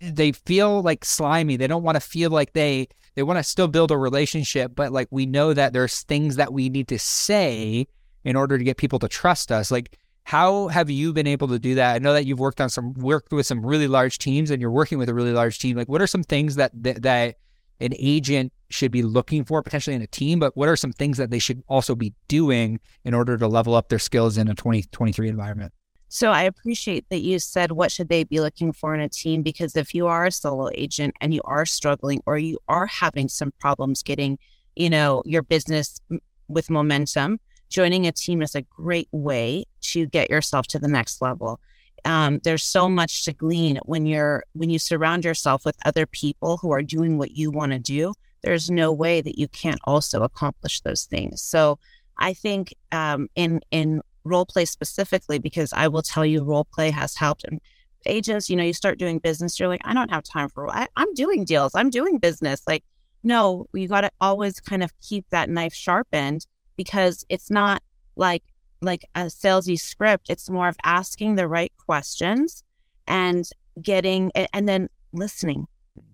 they 0.00 0.32
feel 0.32 0.82
like 0.82 1.04
slimy. 1.04 1.56
They 1.56 1.66
don't 1.66 1.82
want 1.82 1.96
to 1.96 2.00
feel 2.00 2.30
like 2.30 2.52
they 2.52 2.88
they 3.14 3.22
want 3.22 3.38
to 3.38 3.44
still 3.44 3.68
build 3.68 3.90
a 3.90 3.96
relationship, 3.96 4.72
but 4.74 4.92
like 4.92 5.08
we 5.10 5.24
know 5.24 5.54
that 5.54 5.72
there's 5.72 6.02
things 6.02 6.36
that 6.36 6.52
we 6.52 6.68
need 6.68 6.88
to 6.88 6.98
say 6.98 7.86
in 8.24 8.36
order 8.36 8.58
to 8.58 8.64
get 8.64 8.76
people 8.76 8.98
to 8.98 9.08
trust 9.08 9.50
us. 9.50 9.70
Like 9.70 9.96
how 10.24 10.68
have 10.68 10.90
you 10.90 11.12
been 11.12 11.26
able 11.26 11.48
to 11.48 11.58
do 11.58 11.76
that? 11.76 11.94
I 11.94 11.98
know 11.98 12.12
that 12.12 12.26
you've 12.26 12.40
worked 12.40 12.60
on 12.60 12.68
some 12.68 12.92
worked 12.94 13.32
with 13.32 13.46
some 13.46 13.64
really 13.64 13.88
large 13.88 14.18
teams 14.18 14.50
and 14.50 14.60
you're 14.60 14.70
working 14.70 14.98
with 14.98 15.08
a 15.08 15.14
really 15.14 15.32
large 15.32 15.58
team. 15.58 15.76
Like 15.76 15.88
what 15.88 16.02
are 16.02 16.06
some 16.06 16.24
things 16.24 16.56
that 16.56 16.72
that, 16.82 17.02
that 17.02 17.36
an 17.80 17.92
agent 17.98 18.52
should 18.70 18.90
be 18.90 19.02
looking 19.02 19.44
for 19.44 19.62
potentially 19.62 19.94
in 19.94 20.02
a 20.02 20.06
team, 20.06 20.38
but 20.38 20.56
what 20.56 20.68
are 20.68 20.76
some 20.76 20.92
things 20.92 21.16
that 21.18 21.30
they 21.30 21.38
should 21.38 21.62
also 21.68 21.94
be 21.94 22.12
doing 22.28 22.80
in 23.04 23.14
order 23.14 23.36
to 23.36 23.46
level 23.46 23.74
up 23.74 23.88
their 23.88 23.98
skills 23.98 24.36
in 24.38 24.48
a 24.48 24.54
2023 24.54 25.28
environment? 25.28 25.72
So 26.08 26.30
I 26.30 26.42
appreciate 26.42 27.08
that 27.08 27.22
you 27.22 27.40
said 27.40 27.72
what 27.72 27.90
should 27.90 28.08
they 28.08 28.22
be 28.22 28.40
looking 28.40 28.72
for 28.72 28.94
in 28.94 29.00
a 29.00 29.08
team 29.08 29.42
because 29.42 29.74
if 29.74 29.94
you 29.94 30.06
are 30.06 30.26
a 30.26 30.30
solo 30.30 30.70
agent 30.74 31.14
and 31.20 31.34
you 31.34 31.40
are 31.44 31.66
struggling 31.66 32.22
or 32.24 32.38
you 32.38 32.58
are 32.68 32.86
having 32.86 33.28
some 33.28 33.52
problems 33.58 34.02
getting, 34.02 34.38
you 34.76 34.88
know, 34.88 35.22
your 35.24 35.42
business 35.42 36.00
with 36.46 36.70
momentum, 36.70 37.40
joining 37.68 38.06
a 38.06 38.12
team 38.12 38.42
is 38.42 38.54
a 38.54 38.62
great 38.62 39.08
way 39.10 39.64
to 39.80 40.06
get 40.06 40.30
yourself 40.30 40.68
to 40.68 40.78
the 40.78 40.86
next 40.86 41.20
level. 41.20 41.58
Um, 42.04 42.40
there's 42.44 42.62
so 42.62 42.88
much 42.88 43.24
to 43.24 43.32
glean 43.32 43.78
when 43.84 44.06
you're 44.06 44.44
when 44.52 44.70
you 44.70 44.78
surround 44.78 45.24
yourself 45.24 45.64
with 45.64 45.76
other 45.84 46.06
people 46.06 46.58
who 46.58 46.70
are 46.70 46.82
doing 46.82 47.18
what 47.18 47.32
you 47.32 47.50
want 47.50 47.72
to 47.72 47.78
do. 47.78 48.12
There's 48.42 48.70
no 48.70 48.92
way 48.92 49.22
that 49.22 49.38
you 49.38 49.48
can't 49.48 49.80
also 49.84 50.22
accomplish 50.22 50.82
those 50.82 51.04
things. 51.04 51.40
So 51.40 51.78
I 52.18 52.34
think 52.34 52.74
um, 52.92 53.28
in 53.34 53.60
in 53.70 54.02
role 54.24 54.46
play 54.46 54.64
specifically, 54.64 55.38
because 55.38 55.72
I 55.72 55.88
will 55.88 56.02
tell 56.02 56.26
you, 56.26 56.42
role 56.42 56.64
play 56.64 56.90
has 56.90 57.14
helped. 57.14 57.44
And 57.44 57.60
agents, 58.06 58.50
you 58.50 58.56
know, 58.56 58.64
you 58.64 58.72
start 58.72 58.98
doing 58.98 59.18
business, 59.18 59.58
you're 59.58 59.68
like, 59.68 59.82
I 59.84 59.94
don't 59.94 60.10
have 60.10 60.24
time 60.24 60.48
for. 60.48 60.68
I, 60.68 60.88
I'm 60.96 61.12
doing 61.14 61.44
deals. 61.44 61.74
I'm 61.74 61.90
doing 61.90 62.18
business. 62.18 62.62
Like, 62.66 62.84
no, 63.22 63.66
you 63.72 63.88
got 63.88 64.02
to 64.02 64.10
always 64.20 64.60
kind 64.60 64.82
of 64.82 64.92
keep 65.00 65.26
that 65.30 65.48
knife 65.48 65.74
sharpened 65.74 66.46
because 66.76 67.24
it's 67.28 67.50
not 67.50 67.82
like 68.16 68.42
like 68.84 69.04
a 69.14 69.22
salesy 69.22 69.78
script. 69.78 70.30
It's 70.30 70.50
more 70.50 70.68
of 70.68 70.76
asking 70.84 71.34
the 71.34 71.48
right 71.48 71.72
questions 71.76 72.62
and 73.06 73.48
getting 73.80 74.30
and 74.52 74.68
then 74.68 74.88
listening, 75.12 75.66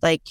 like 0.03 0.23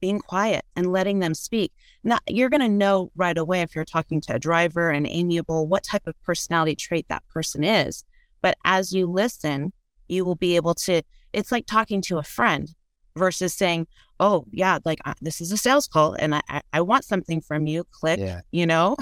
being 0.00 0.18
quiet 0.20 0.64
and 0.74 0.92
letting 0.92 1.20
them 1.20 1.34
speak. 1.34 1.72
Now 2.04 2.18
you're 2.28 2.50
going 2.50 2.60
to 2.60 2.68
know 2.68 3.10
right 3.16 3.36
away 3.36 3.62
if 3.62 3.74
you're 3.74 3.84
talking 3.84 4.20
to 4.22 4.34
a 4.34 4.38
driver 4.38 4.90
and 4.90 5.06
amiable 5.06 5.66
what 5.66 5.84
type 5.84 6.06
of 6.06 6.20
personality 6.22 6.76
trait 6.76 7.06
that 7.08 7.26
person 7.28 7.64
is. 7.64 8.04
But 8.42 8.56
as 8.64 8.92
you 8.92 9.06
listen, 9.06 9.72
you 10.08 10.24
will 10.24 10.36
be 10.36 10.56
able 10.56 10.74
to. 10.74 11.02
It's 11.32 11.52
like 11.52 11.66
talking 11.66 12.00
to 12.02 12.18
a 12.18 12.22
friend 12.22 12.68
versus 13.16 13.54
saying, 13.54 13.86
"Oh 14.20 14.44
yeah, 14.52 14.78
like 14.84 15.00
uh, 15.04 15.14
this 15.20 15.40
is 15.40 15.50
a 15.52 15.56
sales 15.56 15.88
call 15.88 16.14
and 16.14 16.34
I 16.34 16.60
I 16.72 16.80
want 16.80 17.04
something 17.04 17.40
from 17.40 17.66
you." 17.66 17.84
Click, 17.90 18.20
yeah. 18.20 18.42
you 18.50 18.66
know. 18.66 18.96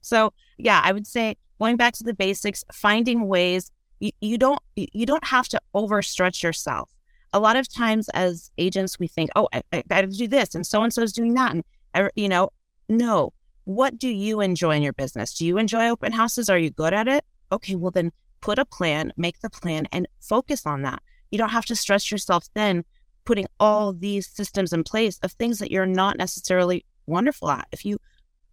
So 0.00 0.32
yeah, 0.56 0.80
I 0.84 0.92
would 0.92 1.06
say 1.06 1.36
going 1.58 1.76
back 1.76 1.94
to 1.94 2.04
the 2.04 2.14
basics, 2.14 2.64
finding 2.72 3.26
ways 3.26 3.70
you, 4.00 4.12
you 4.20 4.38
don't 4.38 4.60
you 4.76 5.06
don't 5.06 5.26
have 5.26 5.48
to 5.48 5.60
overstretch 5.74 6.42
yourself. 6.42 6.90
A 7.32 7.40
lot 7.40 7.56
of 7.56 7.72
times 7.72 8.08
as 8.10 8.50
agents, 8.56 8.98
we 8.98 9.06
think, 9.06 9.30
oh, 9.36 9.48
I, 9.52 9.62
I 9.72 10.02
to 10.02 10.06
do 10.06 10.28
this, 10.28 10.54
and 10.54 10.66
so 10.66 10.82
and 10.82 10.92
so 10.92 11.02
is 11.02 11.12
doing 11.12 11.34
that, 11.34 11.52
and 11.52 12.10
you 12.14 12.28
know, 12.28 12.50
no. 12.88 13.32
What 13.64 13.98
do 13.98 14.08
you 14.08 14.40
enjoy 14.40 14.76
in 14.76 14.82
your 14.82 14.94
business? 14.94 15.34
Do 15.34 15.44
you 15.44 15.58
enjoy 15.58 15.90
open 15.90 16.12
houses? 16.12 16.48
Are 16.48 16.56
you 16.56 16.70
good 16.70 16.94
at 16.94 17.06
it? 17.06 17.22
Okay, 17.52 17.74
well 17.74 17.90
then 17.90 18.12
put 18.40 18.58
a 18.58 18.64
plan, 18.64 19.12
make 19.18 19.40
the 19.40 19.50
plan, 19.50 19.86
and 19.92 20.08
focus 20.20 20.64
on 20.64 20.82
that. 20.82 21.02
You 21.30 21.36
don't 21.36 21.50
have 21.50 21.66
to 21.66 21.76
stress 21.76 22.10
yourself 22.10 22.46
then 22.54 22.84
putting 23.26 23.46
all 23.60 23.92
these 23.92 24.26
systems 24.26 24.72
in 24.72 24.84
place 24.84 25.18
of 25.22 25.32
things 25.32 25.58
that 25.58 25.70
you're 25.70 25.84
not 25.84 26.16
necessarily 26.16 26.86
wonderful 27.04 27.50
at. 27.50 27.68
If 27.72 27.84
you 27.84 27.98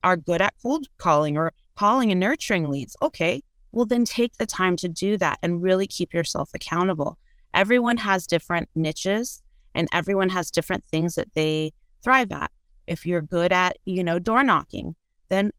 are 0.05 0.15
good 0.15 0.41
at 0.41 0.53
cold 0.61 0.87
calling 0.97 1.35
or 1.35 1.51
calling 1.75 2.11
and 2.11 2.19
nurturing 2.19 2.69
leads. 2.69 2.95
Okay, 3.01 3.41
well, 3.71 3.85
then 3.85 4.05
take 4.05 4.37
the 4.37 4.45
time 4.45 4.77
to 4.77 4.87
do 4.87 5.17
that 5.17 5.39
and 5.41 5.61
really 5.61 5.87
keep 5.87 6.13
yourself 6.13 6.51
accountable. 6.53 7.17
Everyone 7.53 7.97
has 7.97 8.27
different 8.27 8.69
niches 8.75 9.41
and 9.73 9.89
everyone 9.91 10.29
has 10.29 10.51
different 10.51 10.85
things 10.85 11.15
that 11.15 11.33
they 11.33 11.73
thrive 12.03 12.31
at. 12.31 12.51
If 12.87 13.05
you're 13.05 13.21
good 13.21 13.51
at, 13.51 13.77
you 13.85 14.03
know, 14.03 14.19
door 14.19 14.43
knocking, 14.43 14.95
then 15.29 15.51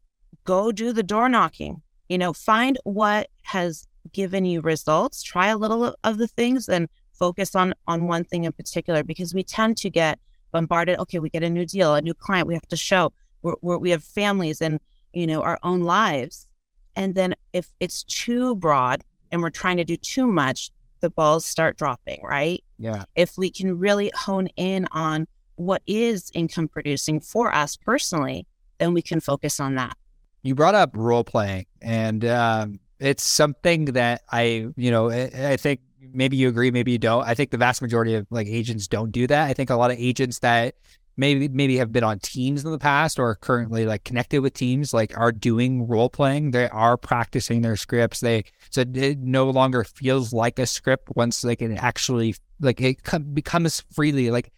go 0.45 0.71
do 0.71 0.93
the 0.93 1.03
door 1.03 1.27
knocking. 1.27 1.81
You 2.07 2.17
know, 2.17 2.31
find 2.31 2.79
what 2.85 3.27
has 3.43 3.85
given 4.13 4.45
you 4.45 4.61
results, 4.61 5.21
try 5.21 5.47
a 5.47 5.57
little 5.57 5.93
of 6.05 6.17
the 6.17 6.27
things 6.27 6.69
and 6.69 6.87
focus 7.11 7.53
on 7.53 7.73
on 7.85 8.07
one 8.07 8.23
thing 8.23 8.45
in 8.45 8.53
particular 8.53 9.03
because 9.03 9.33
we 9.33 9.43
tend 9.43 9.75
to 9.77 9.89
get 9.89 10.19
bombarded. 10.51 10.97
Okay, 10.99 11.19
we 11.19 11.29
get 11.29 11.43
a 11.43 11.49
new 11.49 11.65
deal, 11.65 11.95
a 11.95 12.01
new 12.01 12.13
client, 12.13 12.47
we 12.47 12.53
have 12.53 12.67
to 12.69 12.77
show 12.77 13.11
we're, 13.41 13.55
we're, 13.61 13.77
we 13.77 13.89
have 13.91 14.03
families 14.03 14.61
and 14.61 14.79
you 15.13 15.27
know 15.27 15.41
our 15.41 15.59
own 15.63 15.81
lives. 15.81 16.47
And 16.95 17.13
then 17.13 17.35
if 17.53 17.69
it's 17.79 18.03
too 18.03 18.55
broad 18.55 19.03
and 19.31 19.41
we're 19.41 19.51
trying 19.51 19.77
to 19.77 19.83
do 19.83 19.97
too 19.97 20.27
much 20.27 20.71
the 20.99 21.09
balls 21.11 21.45
start 21.45 21.77
dropping 21.77 22.21
right? 22.23 22.63
Yeah. 22.79 23.03
If 23.15 23.37
we 23.37 23.51
can 23.51 23.77
really 23.77 24.11
hone 24.15 24.47
in 24.55 24.87
on 24.91 25.27
what 25.55 25.81
is 25.87 26.31
income 26.33 26.67
producing 26.67 27.19
for 27.19 27.53
us 27.53 27.77
personally 27.77 28.47
then 28.79 28.93
we 28.93 29.01
can 29.01 29.19
focus 29.19 29.59
on 29.59 29.75
that. 29.75 29.97
You 30.43 30.55
brought 30.55 30.75
up 30.75 30.91
role 30.95 31.23
playing 31.23 31.65
and 31.81 32.23
um, 32.25 32.79
it's 32.99 33.23
something 33.23 33.85
that 33.85 34.23
i 34.31 34.67
you 34.75 34.89
know 34.89 35.11
I, 35.11 35.51
I 35.51 35.57
think 35.57 35.81
maybe 36.13 36.37
you 36.37 36.49
agree 36.49 36.71
maybe 36.71 36.91
you 36.91 36.97
don't. 36.97 37.23
I 37.23 37.33
think 37.33 37.51
the 37.51 37.57
vast 37.57 37.81
majority 37.81 38.15
of 38.15 38.27
like 38.29 38.47
agents 38.47 38.87
don't 38.87 39.11
do 39.11 39.27
that. 39.27 39.47
I 39.47 39.53
think 39.53 39.69
a 39.69 39.75
lot 39.75 39.91
of 39.91 39.97
agents 39.99 40.39
that 40.39 40.75
maybe 41.17 41.47
maybe 41.47 41.77
have 41.77 41.91
been 41.91 42.03
on 42.03 42.19
teams 42.19 42.63
in 42.63 42.71
the 42.71 42.77
past 42.77 43.19
or 43.19 43.35
currently 43.35 43.85
like 43.85 44.03
connected 44.03 44.39
with 44.39 44.53
teams 44.53 44.93
like 44.93 45.17
are 45.17 45.31
doing 45.31 45.87
role 45.87 46.09
playing. 46.09 46.51
They 46.51 46.69
are 46.69 46.95
practicing 46.95 47.61
their 47.61 47.75
scripts. 47.75 48.19
They 48.19 48.45
so 48.69 48.81
it 48.81 49.19
no 49.19 49.49
longer 49.49 49.83
feels 49.83 50.31
like 50.31 50.59
a 50.59 50.67
script 50.67 51.09
once 51.15 51.41
they 51.41 51.55
can 51.55 51.75
actually 51.77 52.35
like 52.61 52.79
it 52.79 53.01
becomes 53.33 53.83
freely. 53.91 54.29
Like 54.29 54.53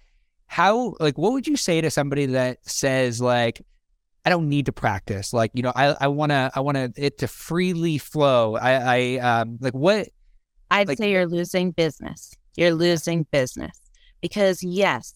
how 0.48 0.96
like 1.00 1.18
what 1.18 1.32
would 1.32 1.48
you 1.48 1.56
say 1.56 1.80
to 1.82 1.90
somebody 1.90 2.28
that 2.28 2.68
says 2.68 3.22
like 3.22 3.62
I 4.26 4.30
don't 4.30 4.50
need 4.50 4.66
to 4.66 4.74
practice. 4.74 5.32
Like 5.32 5.52
you 5.54 5.64
know 5.64 5.72
I 5.76 5.96
I 6.00 6.08
want 6.08 6.32
to 6.32 6.52
I 6.54 6.60
want 6.60 6.76
to 6.76 6.92
it 6.98 7.20
to 7.20 7.28
freely 7.28 7.98
flow. 7.98 8.58
I 8.58 8.74
I 8.74 9.42
um 9.42 9.58
like 9.62 9.74
what 9.74 10.10
I'd 10.70 10.90
like, 10.90 10.98
say 10.98 11.12
you're 11.12 11.26
losing 11.26 11.72
business. 11.72 12.34
You're 12.58 12.74
losing 12.74 13.24
business. 13.32 13.80
Because 14.22 14.62
yes 14.62 15.14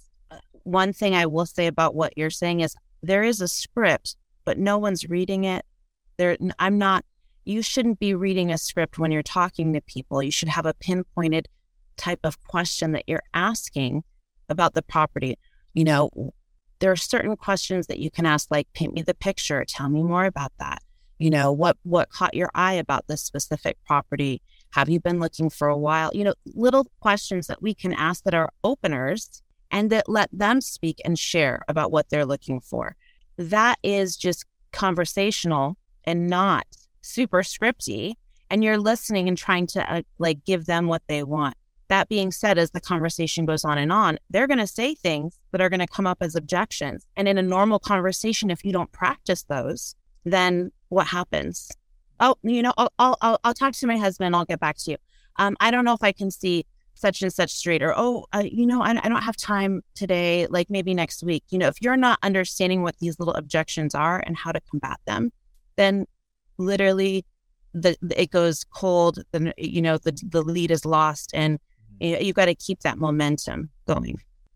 one 0.63 0.93
thing 0.93 1.15
I 1.15 1.25
will 1.25 1.45
say 1.45 1.67
about 1.67 1.95
what 1.95 2.17
you're 2.17 2.29
saying 2.29 2.61
is 2.61 2.75
there 3.01 3.23
is 3.23 3.41
a 3.41 3.47
script, 3.47 4.15
but 4.45 4.57
no 4.57 4.77
one's 4.77 5.09
reading 5.09 5.43
it. 5.43 5.65
There, 6.17 6.37
I'm 6.59 6.77
not. 6.77 7.05
You 7.45 7.61
shouldn't 7.61 7.99
be 7.99 8.13
reading 8.13 8.51
a 8.51 8.57
script 8.57 8.97
when 8.97 9.11
you're 9.11 9.21
talking 9.21 9.73
to 9.73 9.81
people. 9.81 10.23
You 10.23 10.31
should 10.31 10.47
have 10.49 10.65
a 10.65 10.73
pinpointed 10.73 11.49
type 11.97 12.21
of 12.23 12.41
question 12.45 12.93
that 12.93 13.03
you're 13.07 13.23
asking 13.33 14.03
about 14.49 14.73
the 14.73 14.81
property. 14.81 15.37
You 15.73 15.83
know, 15.83 16.33
there 16.79 16.91
are 16.91 16.95
certain 16.95 17.35
questions 17.35 17.87
that 17.87 17.99
you 17.99 18.09
can 18.09 18.25
ask, 18.25 18.49
like 18.49 18.67
paint 18.73 18.93
me 18.93 19.01
the 19.01 19.13
picture, 19.13 19.63
tell 19.67 19.89
me 19.89 20.03
more 20.03 20.25
about 20.25 20.53
that. 20.59 20.81
You 21.19 21.29
know, 21.29 21.51
what 21.51 21.77
what 21.83 22.09
caught 22.09 22.33
your 22.33 22.49
eye 22.55 22.73
about 22.73 23.07
this 23.07 23.21
specific 23.21 23.77
property? 23.85 24.41
Have 24.71 24.89
you 24.89 24.99
been 24.99 25.19
looking 25.19 25.49
for 25.49 25.67
a 25.67 25.77
while? 25.77 26.11
You 26.13 26.23
know, 26.23 26.33
little 26.45 26.87
questions 26.99 27.47
that 27.47 27.61
we 27.61 27.73
can 27.73 27.93
ask 27.93 28.23
that 28.23 28.33
are 28.33 28.51
openers 28.63 29.42
and 29.73 29.89
that 29.89 30.07
let 30.07 30.29
them 30.31 30.61
speak 30.61 31.01
and 31.03 31.19
share 31.19 31.63
about 31.67 31.91
what 31.91 32.09
they're 32.09 32.27
looking 32.27 32.61
for. 32.61 32.95
That 33.37 33.79
is 33.83 34.15
just 34.15 34.45
conversational 34.71 35.75
and 36.05 36.27
not 36.27 36.67
super 37.01 37.41
scripty. 37.41 38.13
And 38.49 38.63
you're 38.63 38.77
listening 38.77 39.27
and 39.27 39.37
trying 39.37 39.65
to 39.67 39.91
uh, 39.91 40.03
like 40.19 40.45
give 40.45 40.67
them 40.67 40.87
what 40.87 41.01
they 41.07 41.23
want. 41.23 41.57
That 41.87 42.07
being 42.07 42.31
said, 42.31 42.57
as 42.57 42.71
the 42.71 42.79
conversation 42.79 43.45
goes 43.45 43.65
on 43.65 43.79
and 43.79 43.91
on, 43.91 44.19
they're 44.29 44.47
going 44.47 44.59
to 44.59 44.67
say 44.67 44.93
things 44.93 45.39
that 45.51 45.59
are 45.59 45.69
going 45.69 45.79
to 45.79 45.87
come 45.87 46.07
up 46.07 46.19
as 46.21 46.35
objections. 46.35 47.05
And 47.17 47.27
in 47.27 47.39
a 47.39 47.41
normal 47.41 47.79
conversation, 47.79 48.51
if 48.51 48.63
you 48.63 48.71
don't 48.71 48.91
practice 48.91 49.43
those, 49.43 49.95
then 50.23 50.71
what 50.89 51.07
happens? 51.07 51.71
Oh, 52.19 52.35
you 52.43 52.61
know, 52.61 52.73
I'll, 52.77 52.91
I'll, 52.99 53.39
I'll 53.43 53.53
talk 53.55 53.73
to 53.73 53.87
my 53.87 53.97
husband. 53.97 54.35
I'll 54.35 54.45
get 54.45 54.59
back 54.59 54.77
to 54.79 54.91
you. 54.91 54.97
Um, 55.37 55.57
I 55.59 55.71
don't 55.71 55.83
know 55.83 55.93
if 55.93 56.03
I 56.03 56.11
can 56.11 56.29
see 56.29 56.65
such 57.03 57.21
and 57.21 57.33
such 57.33 57.51
street 57.51 57.83
or 57.83 57.93
oh 57.97 58.25
uh, 58.33 58.43
you 58.59 58.65
know 58.65 58.81
I, 58.81 58.91
I 59.03 59.09
don't 59.09 59.21
have 59.29 59.35
time 59.35 59.81
today 59.93 60.47
like 60.49 60.69
maybe 60.69 60.93
next 60.93 61.21
week. 61.21 61.43
You 61.49 61.59
know 61.59 61.67
if 61.67 61.81
you're 61.81 61.97
not 61.97 62.17
understanding 62.23 62.81
what 62.81 62.95
these 62.99 63.19
little 63.19 63.33
objections 63.33 63.93
are 63.93 64.23
and 64.25 64.37
how 64.37 64.51
to 64.53 64.61
combat 64.71 64.99
them 65.05 65.31
then 65.75 66.05
literally 66.57 67.25
the, 67.73 67.97
the 68.01 68.21
it 68.21 68.31
goes 68.31 68.63
cold 68.63 69.19
then 69.31 69.51
you 69.57 69.81
know 69.81 69.97
the 69.97 70.17
the 70.29 70.41
lead 70.41 70.71
is 70.71 70.85
lost 70.85 71.31
and 71.33 71.59
mm-hmm. 71.59 72.05
you, 72.05 72.13
know, 72.13 72.19
you 72.19 72.33
got 72.33 72.45
to 72.45 72.55
keep 72.55 72.79
that 72.81 72.97
momentum 72.97 73.69
going. 73.87 74.15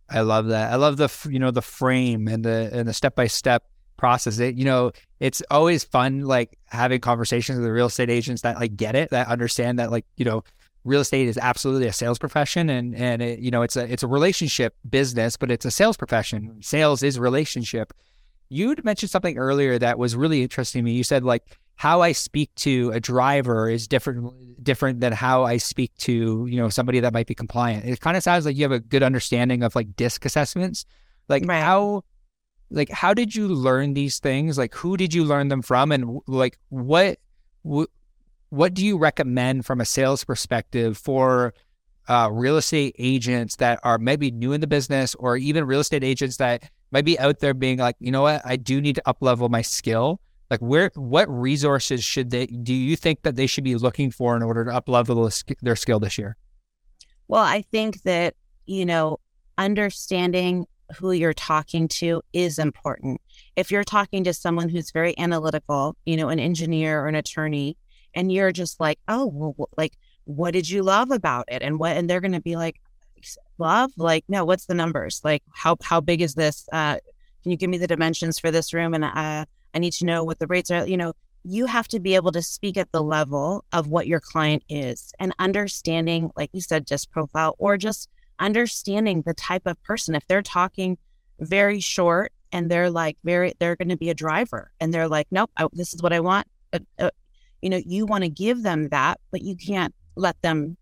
I 0.10 0.22
love 0.22 0.48
that. 0.48 0.72
I 0.72 0.76
love 0.76 0.96
the 0.98 1.10
you 1.30 1.40
know 1.40 1.52
the 1.52 1.62
frame 1.62 2.28
and 2.28 2.46
the 2.46 2.70
and 2.72 2.88
the 2.88 2.94
step 2.94 3.16
by 3.16 3.28
step 3.28 3.64
process. 3.98 4.40
It 4.40 4.56
you 4.56 4.64
know 4.64 4.92
it's 5.20 5.42
always 5.52 5.84
fun 5.84 6.22
like 6.22 6.58
having 6.68 7.02
conversations 7.02 7.58
with 7.58 7.66
the 7.66 7.74
real 7.74 7.88
estate 7.88 8.10
agents 8.10 8.44
that 8.44 8.58
like 8.58 8.78
get 8.78 8.96
it 8.96 9.10
that 9.10 9.28
understand 9.28 9.80
that 9.80 9.92
like 9.92 10.06
you 10.16 10.24
know 10.24 10.44
real 10.88 11.02
estate 11.02 11.28
is 11.28 11.38
absolutely 11.38 11.88
a 11.88 11.94
sales 11.94 12.18
profession 12.18 12.70
and 12.70 12.96
and 12.96 13.22
it, 13.22 13.40
you 13.40 13.52
know 13.52 13.62
it's 13.62 13.76
a 13.76 13.92
it's 13.92 14.04
a 14.04 14.08
relationship 14.08 14.76
business 14.90 15.38
but 15.38 15.52
it's 15.52 15.66
a 15.66 15.72
sales 15.72 15.98
profession. 15.98 16.58
Sales 16.62 17.04
is 17.04 17.20
relationship. 17.20 17.94
You'd 18.50 18.84
mentioned 18.86 19.10
something 19.10 19.38
earlier 19.38 19.78
that 19.78 20.00
was 20.00 20.16
really 20.16 20.42
interesting 20.42 20.82
to 20.82 20.84
me. 20.84 20.94
You 20.94 21.04
said 21.04 21.24
like 21.24 21.58
how 21.76 22.02
i 22.02 22.12
speak 22.12 22.50
to 22.56 22.90
a 22.92 23.00
driver 23.00 23.70
is 23.70 23.88
different 23.88 24.64
different 24.64 25.00
than 25.00 25.14
how 25.14 25.44
i 25.44 25.58
speak 25.58 25.96
to 25.96 26.48
you 26.50 26.58
know 26.58 26.70
somebody 26.70 27.00
that 27.02 27.14
might 27.14 27.28
be 27.28 27.36
compliant. 27.36 27.86
It 27.86 28.00
kind 28.00 28.18
of 28.18 28.24
sounds 28.24 28.46
like 28.46 28.56
you 28.56 28.64
have 28.64 28.72
a 28.72 28.80
good 28.80 29.04
understanding 29.04 29.64
of 29.64 29.76
like 29.76 29.96
disc 29.96 30.26
assessments. 30.26 30.86
Like 31.28 31.46
right. 31.46 31.62
how 31.62 32.04
like 32.72 32.90
how 32.90 33.14
did 33.14 33.36
you 33.36 33.48
learn 33.48 33.94
these 33.94 34.20
things? 34.20 34.58
Like 34.58 34.74
who 34.74 34.98
did 34.98 35.14
you 35.14 35.26
learn 35.26 35.50
them 35.50 35.62
from? 35.62 35.92
And 35.92 36.22
like 36.28 36.58
what 36.70 37.20
what 38.50 38.74
do 38.74 38.86
you 38.86 38.98
recommend 38.98 39.66
from 39.66 39.82
a 39.82 39.86
sales 39.86 40.24
perspective 40.24 40.98
for 40.98 41.54
uh, 42.08 42.30
real 42.32 42.58
estate 42.58 42.96
agents 42.98 43.58
that 43.58 43.80
are 43.84 43.98
maybe 43.98 44.32
new 44.32 44.54
in 44.54 44.62
the 44.62 44.68
business 44.68 45.16
or 45.16 45.38
even 45.38 45.66
real 45.66 45.82
estate 45.82 46.04
agents 46.04 46.38
that 46.38 46.70
might 46.92 47.06
be 47.06 47.20
out 47.20 47.40
there 47.40 47.54
being 47.54 47.80
like, 47.80 47.96
you 48.00 48.12
know 48.12 48.22
what, 48.22 48.42
I 48.46 48.56
do 48.56 48.80
need 48.80 48.96
to 48.96 49.10
up 49.10 49.18
level 49.22 49.50
my 49.50 49.62
skill. 49.62 50.22
Like 50.50 50.62
where, 50.62 50.92
what 50.96 51.28
resources 51.30 52.04
should 52.04 52.30
they, 52.30 52.46
do 52.46 52.74
you 52.74 52.96
think 52.96 53.24
that 53.24 53.36
they 53.36 53.48
should 53.48 53.66
be 53.66 53.76
looking 53.76 54.12
for 54.12 54.38
in 54.38 54.44
order 54.44 54.64
to 54.64 54.74
up 54.74 54.88
level 54.88 55.30
their 55.62 55.76
skill 55.76 56.00
this 56.00 56.18
year? 56.18 56.38
Well, 57.28 57.44
I 57.44 57.64
think 57.64 58.04
that, 58.04 58.36
you 58.66 58.86
know, 58.86 59.20
understanding 59.58 60.66
who 60.96 61.12
you're 61.12 61.34
talking 61.34 61.90
to 61.90 62.22
is 62.32 62.60
important. 62.60 63.20
If 63.58 63.72
you're 63.72 63.84
talking 63.84 64.24
to 64.24 64.34
someone 64.34 64.70
who's 64.70 64.92
very 64.92 65.18
analytical, 65.18 65.98
you 66.06 66.16
know, 66.16 66.30
an 66.30 66.40
engineer 66.40 67.02
or 67.02 67.08
an 67.08 67.16
attorney, 67.16 67.76
and 68.18 68.32
you're 68.32 68.52
just 68.52 68.80
like, 68.80 69.00
oh, 69.08 69.28
well, 69.28 69.70
like, 69.78 69.94
what 70.26 70.52
did 70.52 70.68
you 70.68 70.82
love 70.82 71.12
about 71.12 71.46
it? 71.50 71.62
And 71.62 71.78
what, 71.78 71.96
and 71.96 72.10
they're 72.10 72.20
going 72.20 72.32
to 72.34 72.42
be 72.42 72.56
like, 72.56 72.82
love? 73.60 73.92
Like, 73.96 74.26
no, 74.28 74.44
what's 74.44 74.66
the 74.66 74.74
numbers? 74.74 75.22
Like, 75.24 75.44
how, 75.54 75.78
how 75.84 76.02
big 76.02 76.22
is 76.24 76.34
this? 76.34 76.68
Uh, 76.74 76.98
can 77.44 77.52
you 77.52 77.58
give 77.58 77.70
me 77.70 77.78
the 77.78 77.86
dimensions 77.86 78.40
for 78.40 78.50
this 78.50 78.74
room? 78.74 78.96
And 78.96 79.06
uh, 79.06 79.46
I 79.74 79.80
need 79.80 79.94
to 79.94 80.06
know 80.06 80.24
what 80.24 80.40
the 80.40 80.48
rates 80.48 80.72
are. 80.72 80.88
You 80.88 80.98
know, 80.98 81.14
you 81.44 81.68
have 81.68 81.88
to 81.90 82.00
be 82.00 82.16
able 82.16 82.32
to 82.32 82.42
speak 82.42 82.76
at 82.76 82.92
the 82.92 83.04
level 83.04 83.64
of 83.72 83.88
what 83.88 84.08
your 84.08 84.20
client 84.20 84.64
is 84.68 85.14
and 85.20 85.32
understanding, 85.38 86.32
like 86.36 86.50
you 86.54 86.62
said, 86.62 86.88
just 86.88 87.12
profile 87.12 87.56
or 87.60 87.78
just 87.78 88.10
understanding 88.40 89.22
the 89.28 89.36
type 89.36 89.68
of 89.68 89.82
person. 89.84 90.16
If 90.16 90.26
they're 90.28 90.42
talking 90.42 90.98
very 91.40 91.80
short 91.80 92.34
and 92.52 92.72
they're 92.72 92.90
like 92.90 93.18
very, 93.24 93.54
they're 93.60 93.76
going 93.76 93.90
to 93.90 93.96
be 93.98 94.10
a 94.10 94.16
driver 94.16 94.72
and 94.80 94.92
they're 94.92 95.08
like, 95.08 95.28
nope, 95.30 95.52
I, 95.56 95.68
this 95.72 95.94
is 95.94 96.02
what 96.02 96.14
I 96.14 96.20
want. 96.20 96.48
Uh, 96.74 96.80
uh, 96.98 97.12
you 97.62 97.70
know, 97.70 97.82
you 97.86 98.06
want 98.06 98.24
to 98.24 98.30
give 98.30 98.64
them 98.64 98.90
that, 98.90 99.20
but 99.32 99.42
you 99.42 99.56
can't 99.56 99.94
let 100.16 100.42
them 100.42 100.78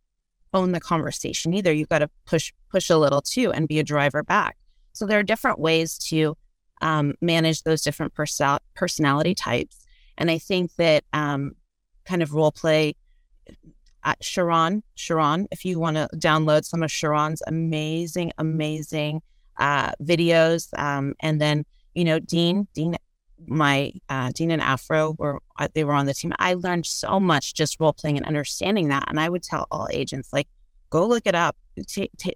own 0.54 0.72
the 0.72 0.80
conversation 0.80 1.54
either. 1.54 1.72
You've 1.72 1.90
got 1.90 2.00
to 2.00 2.10
push 2.26 2.52
push 2.70 2.90
a 2.90 2.98
little 2.98 3.22
too 3.22 3.52
and 3.52 3.68
be 3.68 3.80
a 3.80 3.84
driver 3.84 4.24
back. 4.24 4.58
So 4.94 5.06
there 5.06 5.20
are 5.20 5.24
different 5.24 5.60
ways 5.60 5.98
to 6.10 6.38
um, 6.82 7.16
manage 7.22 7.64
those 7.64 7.82
different 7.82 8.14
perso- 8.14 8.60
personality 8.74 9.36
types, 9.36 9.86
and 10.18 10.32
I 10.32 10.38
think 10.38 10.76
that 10.76 11.04
um, 11.14 11.52
kind 12.06 12.24
of 12.24 12.34
role 12.34 12.52
play. 12.52 12.96
Uh, 14.04 14.14
Sharon, 14.22 14.84
Sharon, 14.94 15.48
if 15.50 15.66
you 15.66 15.80
want 15.80 15.98
to 15.98 16.08
download 16.16 16.64
some 16.64 16.84
of 16.84 16.92
Sharon's 16.92 17.42
amazing, 17.48 18.32
amazing 18.38 19.24
uh, 19.58 19.94
videos, 20.04 20.68
um, 20.78 21.16
and 21.22 21.42
then 21.42 21.66
you 21.96 22.04
know 22.04 22.20
Dean, 22.20 22.68
Dean 22.74 22.96
my 23.48 23.92
uh, 24.10 24.32
Dean 24.34 24.52
and 24.52 24.62
Afro 24.62 25.16
were 25.18 25.40
uh, 25.58 25.68
they 25.74 25.84
were 25.84 25.94
on 25.94 26.06
the 26.06 26.14
team. 26.14 26.34
I 26.40 26.54
learned 26.54 26.86
so 26.86 27.20
much 27.20 27.54
just 27.54 27.80
role 27.80 27.94
playing 27.94 28.18
and 28.18 28.26
understanding 28.26 28.90
that. 28.90 29.06
And 29.08 29.20
I 29.20 29.30
would 29.30 29.44
tell 29.44 29.68
all 29.72 29.88
agents 29.92 30.32
like, 30.34 30.48
go 30.90 31.06
look 31.06 31.26
it 31.26 31.36
up, 31.36 31.56
t- 31.88 32.12
t- 32.18 32.36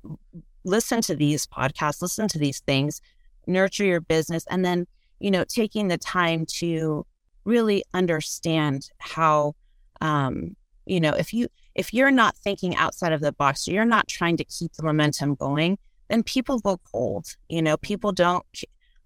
listen 0.64 1.02
to 1.02 1.16
these 1.16 1.46
podcasts, 1.46 2.02
listen 2.02 2.28
to 2.30 2.40
these 2.40 2.60
things, 2.62 3.02
nurture 3.48 3.86
your 3.86 4.02
business, 4.02 4.46
and 4.50 4.64
then 4.64 4.86
you 5.20 5.32
know 5.32 5.44
taking 5.44 5.88
the 5.88 5.98
time 5.98 6.46
to 6.46 7.06
really 7.46 7.84
understand 7.94 8.90
how 9.00 9.54
um, 10.02 10.56
you 10.86 11.00
know 11.00 11.12
if 11.12 11.34
you 11.34 11.48
if 11.76 11.94
you're 11.94 12.12
not 12.12 12.36
thinking 12.38 12.76
outside 12.76 13.14
of 13.14 13.22
the 13.22 13.32
box, 13.32 13.68
you're 13.68 13.86
not 13.86 14.08
trying 14.08 14.38
to 14.38 14.44
keep 14.44 14.74
the 14.74 14.84
momentum 14.84 15.36
going, 15.36 15.78
then 16.10 16.24
people 16.24 16.60
go 16.60 16.80
cold. 16.92 17.28
You 17.48 17.62
know, 17.62 17.78
people 17.78 18.12
don't 18.12 18.46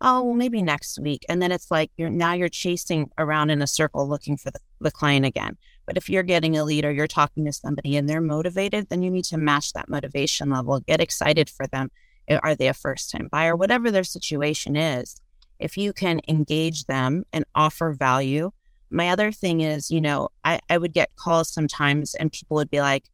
oh, 0.03 0.21
well, 0.21 0.35
maybe 0.35 0.61
next 0.61 0.99
week. 0.99 1.25
And 1.29 1.41
then 1.41 1.51
it's 1.51 1.71
like 1.71 1.89
you're 1.97 2.09
now 2.09 2.33
you're 2.33 2.49
chasing 2.49 3.09
around 3.17 3.49
in 3.49 3.61
a 3.61 3.67
circle 3.67 4.07
looking 4.07 4.37
for 4.37 4.51
the, 4.51 4.59
the 4.81 4.91
client 4.91 5.25
again. 5.25 5.57
But 5.85 5.97
if 5.97 6.09
you're 6.09 6.23
getting 6.23 6.57
a 6.57 6.63
lead 6.63 6.85
or 6.85 6.91
you're 6.91 7.07
talking 7.07 7.45
to 7.45 7.53
somebody 7.53 7.97
and 7.97 8.07
they're 8.07 8.21
motivated, 8.21 8.89
then 8.89 9.01
you 9.01 9.09
need 9.09 9.25
to 9.25 9.37
match 9.37 9.73
that 9.73 9.89
motivation 9.89 10.49
level, 10.49 10.79
get 10.81 11.01
excited 11.01 11.49
for 11.49 11.65
them. 11.67 11.89
Eh, 12.27 12.39
are 12.43 12.55
they 12.55 12.67
a 12.67 12.73
first 12.73 13.11
time 13.11 13.29
buyer? 13.31 13.55
Whatever 13.55 13.89
their 13.89 14.03
situation 14.03 14.75
is, 14.75 15.15
if 15.59 15.77
you 15.77 15.93
can 15.93 16.19
engage 16.27 16.85
them 16.85 17.23
and 17.31 17.45
offer 17.55 17.93
value. 17.93 18.51
My 18.89 19.09
other 19.09 19.31
thing 19.31 19.61
is, 19.61 19.89
you 19.89 20.01
know, 20.01 20.29
I, 20.43 20.59
I 20.69 20.77
would 20.77 20.93
get 20.93 21.15
calls 21.15 21.49
sometimes 21.51 22.13
and 22.13 22.31
people 22.31 22.55
would 22.55 22.69
be 22.69 22.79
like, 22.79 23.05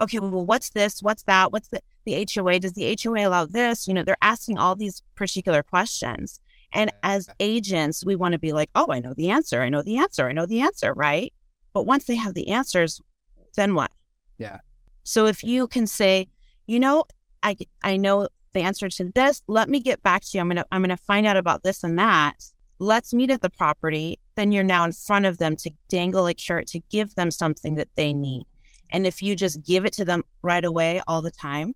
okay, 0.00 0.18
well, 0.18 0.44
what's 0.44 0.70
this? 0.70 1.00
What's 1.02 1.22
that? 1.24 1.52
What's 1.52 1.68
the, 1.68 1.80
the 2.08 2.26
HOA? 2.34 2.60
Does 2.60 2.72
the 2.72 2.96
HOA 3.02 3.28
allow 3.28 3.46
this? 3.46 3.86
You 3.86 3.94
know, 3.94 4.02
they're 4.02 4.16
asking 4.22 4.58
all 4.58 4.74
these 4.74 5.02
particular 5.14 5.62
questions. 5.62 6.40
And 6.72 6.92
as 7.02 7.28
agents, 7.40 8.04
we 8.04 8.16
want 8.16 8.32
to 8.32 8.38
be 8.38 8.52
like, 8.52 8.70
oh, 8.74 8.86
I 8.90 9.00
know 9.00 9.14
the 9.14 9.30
answer. 9.30 9.62
I 9.62 9.68
know 9.68 9.82
the 9.82 9.98
answer. 9.98 10.28
I 10.28 10.32
know 10.32 10.46
the 10.46 10.60
answer. 10.60 10.92
Right. 10.92 11.32
But 11.72 11.86
once 11.86 12.04
they 12.04 12.16
have 12.16 12.34
the 12.34 12.48
answers, 12.48 13.00
then 13.56 13.74
what? 13.74 13.90
Yeah. 14.38 14.58
So 15.04 15.26
if 15.26 15.42
you 15.42 15.66
can 15.66 15.86
say, 15.86 16.28
you 16.66 16.78
know, 16.78 17.04
I, 17.42 17.56
I 17.82 17.96
know 17.96 18.28
the 18.52 18.60
answer 18.60 18.88
to 18.88 19.04
this. 19.14 19.42
Let 19.46 19.68
me 19.68 19.80
get 19.80 20.02
back 20.02 20.22
to 20.22 20.28
you. 20.34 20.40
I'm 20.40 20.48
gonna 20.48 20.64
I'm 20.72 20.82
gonna 20.82 20.96
find 20.96 21.26
out 21.26 21.36
about 21.36 21.62
this 21.62 21.84
and 21.84 21.98
that. 21.98 22.34
Let's 22.78 23.12
meet 23.12 23.30
at 23.30 23.42
the 23.42 23.50
property. 23.50 24.18
Then 24.36 24.52
you're 24.52 24.64
now 24.64 24.84
in 24.84 24.92
front 24.92 25.26
of 25.26 25.38
them 25.38 25.56
to 25.56 25.70
dangle 25.88 26.26
a 26.26 26.34
carrot 26.34 26.68
to 26.68 26.80
give 26.90 27.14
them 27.14 27.30
something 27.30 27.74
that 27.74 27.88
they 27.96 28.12
need. 28.12 28.44
And 28.90 29.06
if 29.06 29.20
you 29.22 29.36
just 29.36 29.62
give 29.62 29.84
it 29.84 29.92
to 29.94 30.04
them 30.04 30.24
right 30.42 30.64
away 30.64 31.02
all 31.06 31.20
the 31.20 31.30
time, 31.30 31.74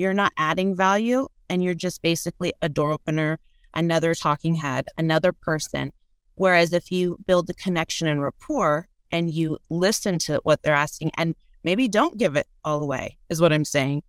you're 0.00 0.14
not 0.14 0.32
adding 0.36 0.74
value 0.74 1.28
and 1.48 1.62
you're 1.62 1.74
just 1.74 2.00
basically 2.02 2.52
a 2.62 2.68
door 2.68 2.92
opener, 2.92 3.38
another 3.74 4.14
talking 4.14 4.54
head, 4.54 4.86
another 4.96 5.32
person. 5.32 5.92
Whereas 6.36 6.72
if 6.72 6.90
you 6.90 7.18
build 7.26 7.46
the 7.46 7.54
connection 7.54 8.08
and 8.08 8.22
rapport 8.22 8.88
and 9.12 9.30
you 9.30 9.58
listen 9.68 10.18
to 10.20 10.40
what 10.42 10.62
they're 10.62 10.74
asking 10.74 11.10
and 11.16 11.34
maybe 11.64 11.86
don't 11.86 12.16
give 12.16 12.36
it 12.36 12.46
all 12.64 12.82
away, 12.82 13.18
is 13.28 13.40
what 13.40 13.52
I'm 13.52 13.64
saying. 13.64 14.02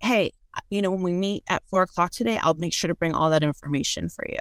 Hey, 0.00 0.32
you 0.70 0.82
know, 0.82 0.90
when 0.90 1.02
we 1.02 1.12
meet 1.12 1.44
at 1.48 1.62
four 1.66 1.82
o'clock 1.82 2.10
today, 2.10 2.38
I'll 2.42 2.54
make 2.54 2.72
sure 2.72 2.88
to 2.88 2.94
bring 2.94 3.14
all 3.14 3.30
that 3.30 3.42
information 3.42 4.08
for 4.08 4.26
you. 4.28 4.38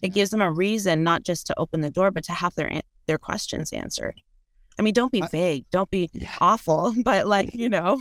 It 0.00 0.14
gives 0.14 0.30
them 0.30 0.40
a 0.40 0.50
reason 0.50 1.02
not 1.02 1.24
just 1.24 1.46
to 1.48 1.58
open 1.58 1.80
the 1.80 1.90
door, 1.90 2.10
but 2.10 2.24
to 2.24 2.32
have 2.32 2.54
their 2.54 2.80
their 3.06 3.18
questions 3.18 3.72
answered. 3.72 4.20
I 4.78 4.82
mean, 4.82 4.94
don't 4.94 5.10
be 5.10 5.22
vague, 5.32 5.66
don't 5.70 5.90
be 5.90 6.08
yeah. 6.12 6.30
awful, 6.40 6.94
but 7.04 7.26
like 7.26 7.54
you 7.54 7.68
know, 7.68 8.00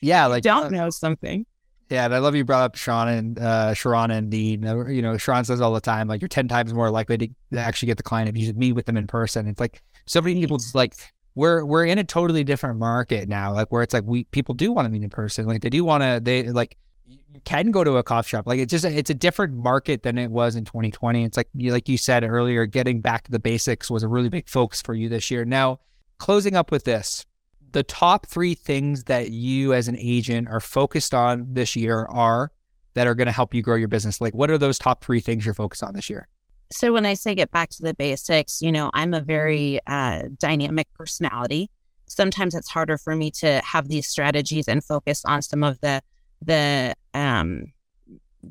yeah, 0.00 0.26
like 0.26 0.42
don't 0.42 0.66
uh, 0.66 0.68
know 0.68 0.90
something. 0.90 1.46
Yeah, 1.88 2.04
and 2.04 2.14
I 2.14 2.18
love 2.18 2.36
you 2.36 2.44
brought 2.44 2.62
up 2.62 2.76
Sean 2.76 3.08
and 3.08 3.38
uh, 3.38 3.74
Sharon 3.74 4.12
and 4.12 4.30
Dean. 4.30 4.62
You 4.62 5.02
know, 5.02 5.16
Sharon 5.16 5.44
says 5.44 5.60
all 5.60 5.74
the 5.74 5.80
time, 5.80 6.06
like 6.06 6.20
you're 6.20 6.28
ten 6.28 6.46
times 6.46 6.72
more 6.72 6.90
likely 6.90 7.18
to 7.18 7.28
actually 7.56 7.86
get 7.86 7.96
the 7.96 8.04
client 8.04 8.28
if 8.28 8.36
you 8.36 8.46
just 8.46 8.56
meet 8.56 8.72
with 8.72 8.86
them 8.86 8.96
in 8.96 9.06
person. 9.06 9.48
It's 9.48 9.58
like 9.58 9.82
so 10.06 10.20
many 10.20 10.40
people 10.40 10.58
like 10.74 10.94
we're 11.34 11.64
we're 11.64 11.84
in 11.84 11.98
a 11.98 12.04
totally 12.04 12.44
different 12.44 12.78
market 12.78 13.28
now, 13.28 13.52
like 13.52 13.72
where 13.72 13.82
it's 13.82 13.92
like 13.92 14.04
we 14.06 14.24
people 14.24 14.54
do 14.54 14.72
want 14.72 14.86
to 14.86 14.90
meet 14.90 15.02
in 15.02 15.10
person, 15.10 15.46
like 15.46 15.62
they 15.62 15.70
do 15.70 15.84
want 15.84 16.02
to 16.02 16.20
they 16.22 16.44
like 16.50 16.76
you 17.06 17.40
can 17.44 17.70
go 17.70 17.82
to 17.82 17.96
a 17.96 18.02
coffee 18.02 18.28
shop. 18.28 18.46
Like 18.46 18.60
it's 18.60 18.70
just 18.70 18.84
it's 18.84 19.10
a 19.10 19.14
different 19.14 19.54
market 19.54 20.02
than 20.02 20.18
it 20.18 20.30
was 20.30 20.56
in 20.56 20.64
2020. 20.64 21.24
It's 21.24 21.36
like 21.36 21.48
you 21.54 21.72
like 21.72 21.88
you 21.88 21.98
said 21.98 22.24
earlier, 22.24 22.66
getting 22.66 23.00
back 23.00 23.24
to 23.24 23.30
the 23.30 23.38
basics 23.38 23.90
was 23.90 24.02
a 24.02 24.08
really 24.08 24.28
big 24.28 24.48
focus 24.48 24.82
for 24.82 24.94
you 24.94 25.08
this 25.08 25.30
year. 25.30 25.44
Now, 25.44 25.80
closing 26.18 26.56
up 26.56 26.70
with 26.70 26.84
this, 26.84 27.26
the 27.72 27.82
top 27.82 28.26
three 28.26 28.54
things 28.54 29.04
that 29.04 29.30
you 29.30 29.72
as 29.72 29.88
an 29.88 29.96
agent 29.98 30.48
are 30.48 30.60
focused 30.60 31.14
on 31.14 31.46
this 31.48 31.76
year 31.76 32.06
are 32.06 32.52
that 32.94 33.06
are 33.06 33.14
going 33.14 33.26
to 33.26 33.32
help 33.32 33.54
you 33.54 33.62
grow 33.62 33.76
your 33.76 33.88
business. 33.88 34.20
Like, 34.20 34.34
what 34.34 34.50
are 34.50 34.58
those 34.58 34.78
top 34.78 35.04
three 35.04 35.20
things 35.20 35.44
you're 35.44 35.54
focused 35.54 35.82
on 35.82 35.94
this 35.94 36.10
year? 36.10 36.28
So 36.72 36.92
when 36.92 37.06
I 37.06 37.14
say 37.14 37.34
get 37.34 37.50
back 37.50 37.70
to 37.70 37.82
the 37.82 37.94
basics, 37.94 38.62
you 38.62 38.70
know, 38.70 38.90
I'm 38.94 39.14
a 39.14 39.20
very 39.20 39.80
uh, 39.86 40.22
dynamic 40.38 40.92
personality. 40.94 41.70
Sometimes 42.06 42.54
it's 42.54 42.68
harder 42.68 42.98
for 42.98 43.14
me 43.14 43.30
to 43.32 43.60
have 43.64 43.88
these 43.88 44.06
strategies 44.06 44.68
and 44.68 44.82
focus 44.82 45.24
on 45.24 45.42
some 45.42 45.62
of 45.62 45.80
the 45.80 46.02
the 46.42 46.94
um 47.12 47.66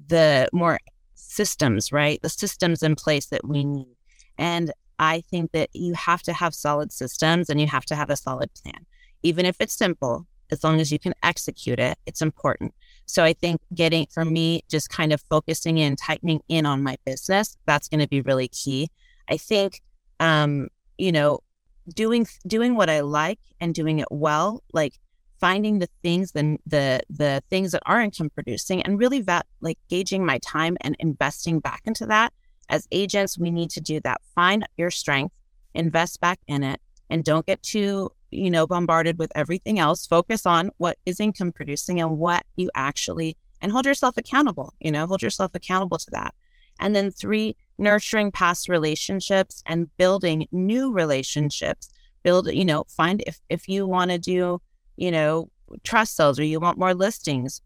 the 0.07 0.47
more 0.53 0.79
systems, 1.15 1.91
right? 1.91 2.21
The 2.21 2.29
systems 2.29 2.83
in 2.83 2.95
place 2.95 3.27
that 3.27 3.45
we 3.45 3.63
need. 3.63 3.95
And 4.37 4.71
I 4.99 5.21
think 5.21 5.51
that 5.53 5.69
you 5.73 5.93
have 5.93 6.21
to 6.23 6.33
have 6.33 6.53
solid 6.53 6.91
systems 6.91 7.49
and 7.49 7.59
you 7.59 7.67
have 7.67 7.85
to 7.85 7.95
have 7.95 8.09
a 8.09 8.15
solid 8.15 8.49
plan. 8.53 8.85
Even 9.23 9.45
if 9.45 9.57
it's 9.59 9.73
simple, 9.73 10.25
as 10.51 10.63
long 10.63 10.79
as 10.79 10.91
you 10.91 10.99
can 10.99 11.13
execute 11.23 11.79
it, 11.79 11.97
it's 12.05 12.21
important. 12.21 12.73
So 13.05 13.23
I 13.23 13.33
think 13.33 13.61
getting 13.73 14.07
for 14.11 14.25
me, 14.25 14.63
just 14.69 14.89
kind 14.89 15.13
of 15.13 15.21
focusing 15.29 15.77
in, 15.77 15.95
tightening 15.95 16.41
in 16.47 16.65
on 16.65 16.83
my 16.83 16.97
business, 17.05 17.57
that's 17.65 17.87
going 17.87 18.01
to 18.01 18.07
be 18.07 18.21
really 18.21 18.47
key. 18.47 18.89
I 19.29 19.37
think, 19.37 19.81
um, 20.19 20.69
you 20.97 21.11
know, 21.11 21.39
doing 21.95 22.27
doing 22.45 22.75
what 22.75 22.89
I 22.89 23.01
like 23.01 23.39
and 23.59 23.73
doing 23.73 23.99
it 23.99 24.07
well, 24.11 24.63
like 24.73 24.93
finding 25.39 25.79
the 25.79 25.89
things 26.03 26.31
the 26.33 26.57
the 26.65 27.01
the 27.09 27.41
things 27.49 27.71
that 27.71 27.83
are 27.85 28.01
income 28.01 28.29
producing, 28.29 28.81
and 28.83 28.99
really 28.99 29.21
that 29.21 29.45
like 29.61 29.77
gauging 29.89 30.25
my 30.25 30.39
time 30.39 30.77
and 30.81 30.95
investing 30.99 31.59
back 31.59 31.81
into 31.85 32.05
that. 32.07 32.33
As 32.69 32.87
agents, 32.91 33.39
we 33.39 33.49
need 33.49 33.71
to 33.71 33.81
do 33.81 33.99
that. 34.01 34.21
Find 34.35 34.67
your 34.77 34.91
strength, 34.91 35.33
invest 35.73 36.21
back 36.21 36.39
in 36.47 36.63
it, 36.63 36.79
and 37.09 37.23
don't 37.23 37.45
get 37.45 37.63
too 37.63 38.11
you 38.31 38.49
know, 38.49 38.67
bombarded 38.67 39.17
with 39.17 39.31
everything 39.35 39.79
else. 39.79 40.05
Focus 40.05 40.45
on 40.45 40.71
what 40.77 40.97
is 41.05 41.19
income 41.19 41.51
producing 41.51 41.99
and 41.99 42.17
what 42.17 42.45
you 42.55 42.69
actually, 42.75 43.37
and 43.61 43.71
hold 43.71 43.85
yourself 43.85 44.17
accountable, 44.17 44.73
you 44.79 44.91
know, 44.91 45.07
hold 45.07 45.21
yourself 45.21 45.51
accountable 45.53 45.97
to 45.97 46.11
that. 46.11 46.33
And 46.79 46.95
then 46.95 47.11
three, 47.11 47.55
nurturing 47.77 48.31
past 48.31 48.69
relationships 48.69 49.63
and 49.65 49.95
building 49.97 50.47
new 50.51 50.91
relationships. 50.91 51.89
Build, 52.23 52.51
you 52.51 52.65
know, 52.65 52.83
find 52.89 53.23
if, 53.25 53.39
if 53.49 53.69
you 53.69 53.87
want 53.87 54.11
to 54.11 54.17
do, 54.17 54.61
you 54.97 55.11
know, 55.11 55.49
trust 55.83 56.15
sales 56.15 56.37
or 56.39 56.43
you 56.43 56.59
want 56.59 56.77
more 56.77 56.93
listings, 56.93 57.61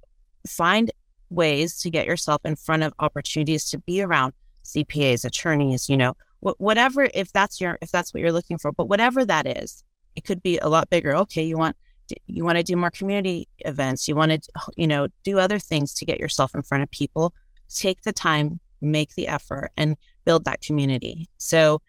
find 0.48 0.92
ways 1.30 1.80
to 1.80 1.90
get 1.90 2.06
yourself 2.06 2.42
in 2.46 2.56
front 2.56 2.84
of 2.84 2.94
opportunities 3.00 3.70
to 3.72 3.80
be 3.80 4.02
around 4.02 4.34
CPAs, 4.64 5.26
attorneys, 5.26 5.90
you 5.90 5.98
know, 5.98 6.16
whatever, 6.40 7.10
if 7.14 7.32
that's 7.32 7.60
your, 7.60 7.78
if 7.82 7.92
that's 7.92 8.14
what 8.14 8.22
you're 8.22 8.32
looking 8.32 8.58
for, 8.58 8.72
but 8.72 8.90
whatever 8.90 9.26
that 9.26 9.48
is, 9.48 9.84
it 10.16 10.24
could 10.24 10.42
be 10.42 10.58
a 10.60 10.68
lot 10.68 10.90
bigger. 10.90 11.16
Okay, 11.16 11.44
you 11.44 11.58
want 11.58 11.76
you 12.28 12.44
want 12.44 12.58
to 12.58 12.64
do 12.64 12.76
more 12.76 12.92
community 12.92 13.48
events. 13.60 14.08
You 14.08 14.16
want 14.16 14.32
to 14.32 14.42
you 14.76 14.88
know 14.88 15.08
do 15.24 15.40
other 15.40 15.60
things 15.60 15.94
to 15.96 16.06
get 16.06 16.20
yourself 16.20 16.54
in 16.56 16.62
front 16.62 16.84
of 16.84 16.92
people. 16.92 17.34
Take 17.74 18.04
the 18.04 18.14
time, 18.14 18.60
make 18.82 19.16
the 19.16 19.28
effort, 19.28 19.72
and 19.78 19.98
build 20.26 20.46
that 20.46 20.62
community. 20.62 21.28
So 21.38 21.82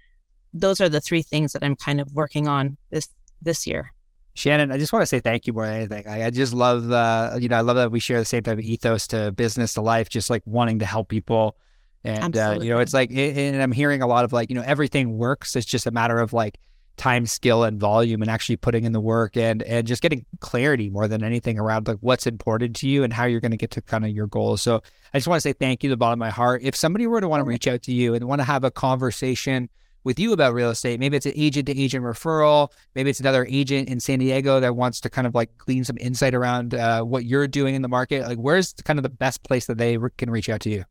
those 0.53 0.81
are 0.81 0.89
the 0.89 1.01
three 1.01 1.23
things 1.23 1.53
that 1.53 1.63
I'm 1.63 1.77
kind 1.77 2.01
of 2.01 2.13
working 2.13 2.49
on 2.49 2.77
this 2.91 3.09
this 3.43 3.67
year. 3.67 3.93
Shannon, 4.37 4.73
I 4.73 4.79
just 4.79 4.93
want 4.93 5.03
to 5.03 5.07
say 5.07 5.21
thank 5.21 5.47
you 5.47 5.53
more 5.53 5.67
than 5.67 5.77
anything. 5.77 6.09
I, 6.09 6.27
I 6.27 6.31
just 6.31 6.53
love 6.53 6.89
the, 6.89 7.39
you 7.41 7.49
know, 7.49 7.57
I 7.57 7.61
love 7.61 7.77
that 7.77 7.93
we 7.93 8.01
share 8.01 8.19
the 8.19 8.25
same 8.25 8.43
type 8.43 8.59
of 8.59 8.65
ethos 8.65 9.07
to 9.09 9.31
business 9.31 9.75
to 9.75 9.81
life, 9.81 10.09
just 10.09 10.29
like 10.29 10.43
wanting 10.45 10.81
to 10.81 10.87
help 10.87 11.09
people. 11.09 11.57
And, 12.03 12.37
uh, 12.37 12.59
you 12.61 12.71
know, 12.71 12.81
it's 12.81 12.93
like, 12.93 13.13
and 13.13 13.63
I'm 13.63 13.71
hearing 13.71 14.03
a 14.03 14.09
lot 14.09 14.25
of 14.25 14.33
like, 14.33 14.51
you 14.51 14.57
know, 14.57 14.65
everything 14.67 15.17
works. 15.17 15.55
It's 15.55 15.65
just 15.65 15.87
a 15.87 15.93
matter 15.93 16.19
of 16.19 16.33
like, 16.33 16.59
time, 16.97 17.27
skill, 17.27 17.65
and 17.65 17.81
volume, 17.81 18.23
and 18.23 18.31
actually 18.31 18.57
putting 18.57 18.85
in 18.85 18.93
the 18.93 19.01
work 19.01 19.37
and 19.37 19.63
and 19.63 19.87
just 19.87 20.03
getting 20.03 20.25
clarity 20.41 20.91
more 20.91 21.09
than 21.09 21.23
anything 21.23 21.59
around 21.59 21.89
like 21.89 21.99
what's 22.01 22.27
important 22.27 22.77
to 22.77 22.89
you 22.89 23.03
and 23.03 23.13
how 23.13 23.25
you're 23.25 23.41
going 23.41 23.51
to 23.51 23.57
get 23.57 23.71
to 23.73 23.83
kind 23.83 24.05
of 24.05 24.11
your 24.11 24.27
goals. 24.27 24.63
So 24.63 24.83
I 25.13 25.19
just 25.19 25.29
want 25.29 25.39
to 25.39 25.49
say 25.49 25.53
thank 25.53 25.83
you 25.83 25.89
to 25.91 25.93
the 25.93 25.97
bottom 25.97 26.15
of 26.15 26.27
my 26.27 26.31
heart. 26.31 26.63
If 26.63 26.77
somebody 26.77 27.07
were 27.07 27.21
to 27.21 27.29
want 27.29 27.41
to 27.41 27.45
reach 27.45 27.67
out 27.67 27.83
to 27.83 27.93
you 27.93 28.15
and 28.15 28.25
want 28.27 28.41
to 28.41 28.45
have 28.45 28.65
a 28.65 28.71
conversation 28.71 29.69
with 30.05 30.19
you 30.19 30.33
about 30.33 30.55
real 30.55 30.71
estate, 30.71 31.01
maybe 31.01 31.17
it's 31.17 31.27
an 31.27 31.33
agent 31.35 31.67
to 31.67 31.81
agent 31.81 32.05
referral, 32.05 32.71
maybe 32.95 33.11
it's 33.11 33.21
another 33.21 33.47
agent 33.49 33.89
in 33.89 34.01
San 34.01 34.19
Diego 34.19 34.61
that 34.61 34.77
wants 34.77 35.01
to 35.01 35.11
kind 35.11 35.27
of 35.27 35.35
like 35.35 35.57
glean 35.59 35.83
some 35.83 35.97
insight 35.99 36.35
around 36.35 36.75
uh, 36.75 37.03
what 37.03 37.25
you're 37.25 37.49
doing 37.49 37.75
in 37.75 37.83
the 37.83 37.89
market. 37.89 38.23
Like, 38.27 38.39
where's 38.39 38.75
kind 38.85 38.99
of 38.99 39.03
the 39.03 39.09
best 39.09 39.43
place 39.43 39.67
that 39.67 39.79
they 39.79 39.99
can 40.19 40.31
reach 40.31 40.49
out 40.49 40.61
to 40.61 40.71
you? 40.71 40.85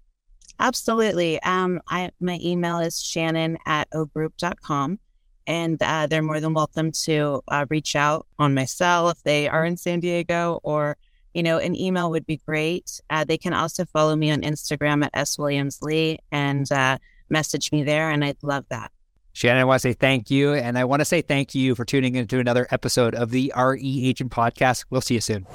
Absolutely. 0.60 1.42
Um, 1.44 1.82
I 1.89 2.12
my 2.20 2.39
email 2.42 2.80
is 2.80 3.02
shannon 3.02 3.58
at 3.66 3.89
ogroup.com 3.92 5.00
and 5.47 5.82
uh, 5.82 6.08
they're 6.08 6.21
more 6.21 6.39
than 6.39 6.53
welcome 6.53 6.91
to 7.03 7.41
uh, 7.47 7.65
reach 7.69 7.95
out 7.95 8.25
on 8.39 8.53
my 8.53 8.65
cell 8.65 9.10
if 9.10 9.21
they 9.23 9.47
are 9.47 9.65
in 9.65 9.77
San 9.77 9.99
Diego 9.99 10.60
or 10.63 10.97
you 11.34 11.43
know 11.43 11.58
an 11.58 11.75
email 11.75 12.10
would 12.12 12.25
be 12.25 12.38
great. 12.38 13.01
Uh, 13.10 13.23
they 13.23 13.38
can 13.38 13.53
also 13.53 13.86
follow 13.86 14.15
me 14.15 14.32
on 14.32 14.41
Instagram 14.41 15.03
at 15.03 15.12
s 15.13 15.38
williams 15.38 15.79
lee 15.82 16.19
and 16.32 16.71
uh, 16.71 16.97
message 17.29 17.71
me 17.71 17.84
there, 17.84 18.10
and 18.10 18.23
I'd 18.23 18.41
love 18.41 18.65
that. 18.69 18.91
Shannon, 19.34 19.62
I 19.62 19.65
want 19.65 19.82
to 19.82 19.89
say 19.89 19.93
thank 19.93 20.29
you, 20.29 20.53
and 20.53 20.77
I 20.77 20.84
want 20.84 21.01
to 21.01 21.06
say 21.06 21.21
thank 21.21 21.56
you 21.56 21.73
for 21.73 21.86
tuning 21.86 22.15
into 22.15 22.39
another 22.39 22.67
episode 22.69 23.15
of 23.15 23.32
the 23.32 23.51
RE 23.58 24.06
Agent 24.06 24.32
Podcast. 24.32 24.86
We'll 24.91 25.01
see 25.01 25.15
you 25.15 25.21
soon. 25.21 25.47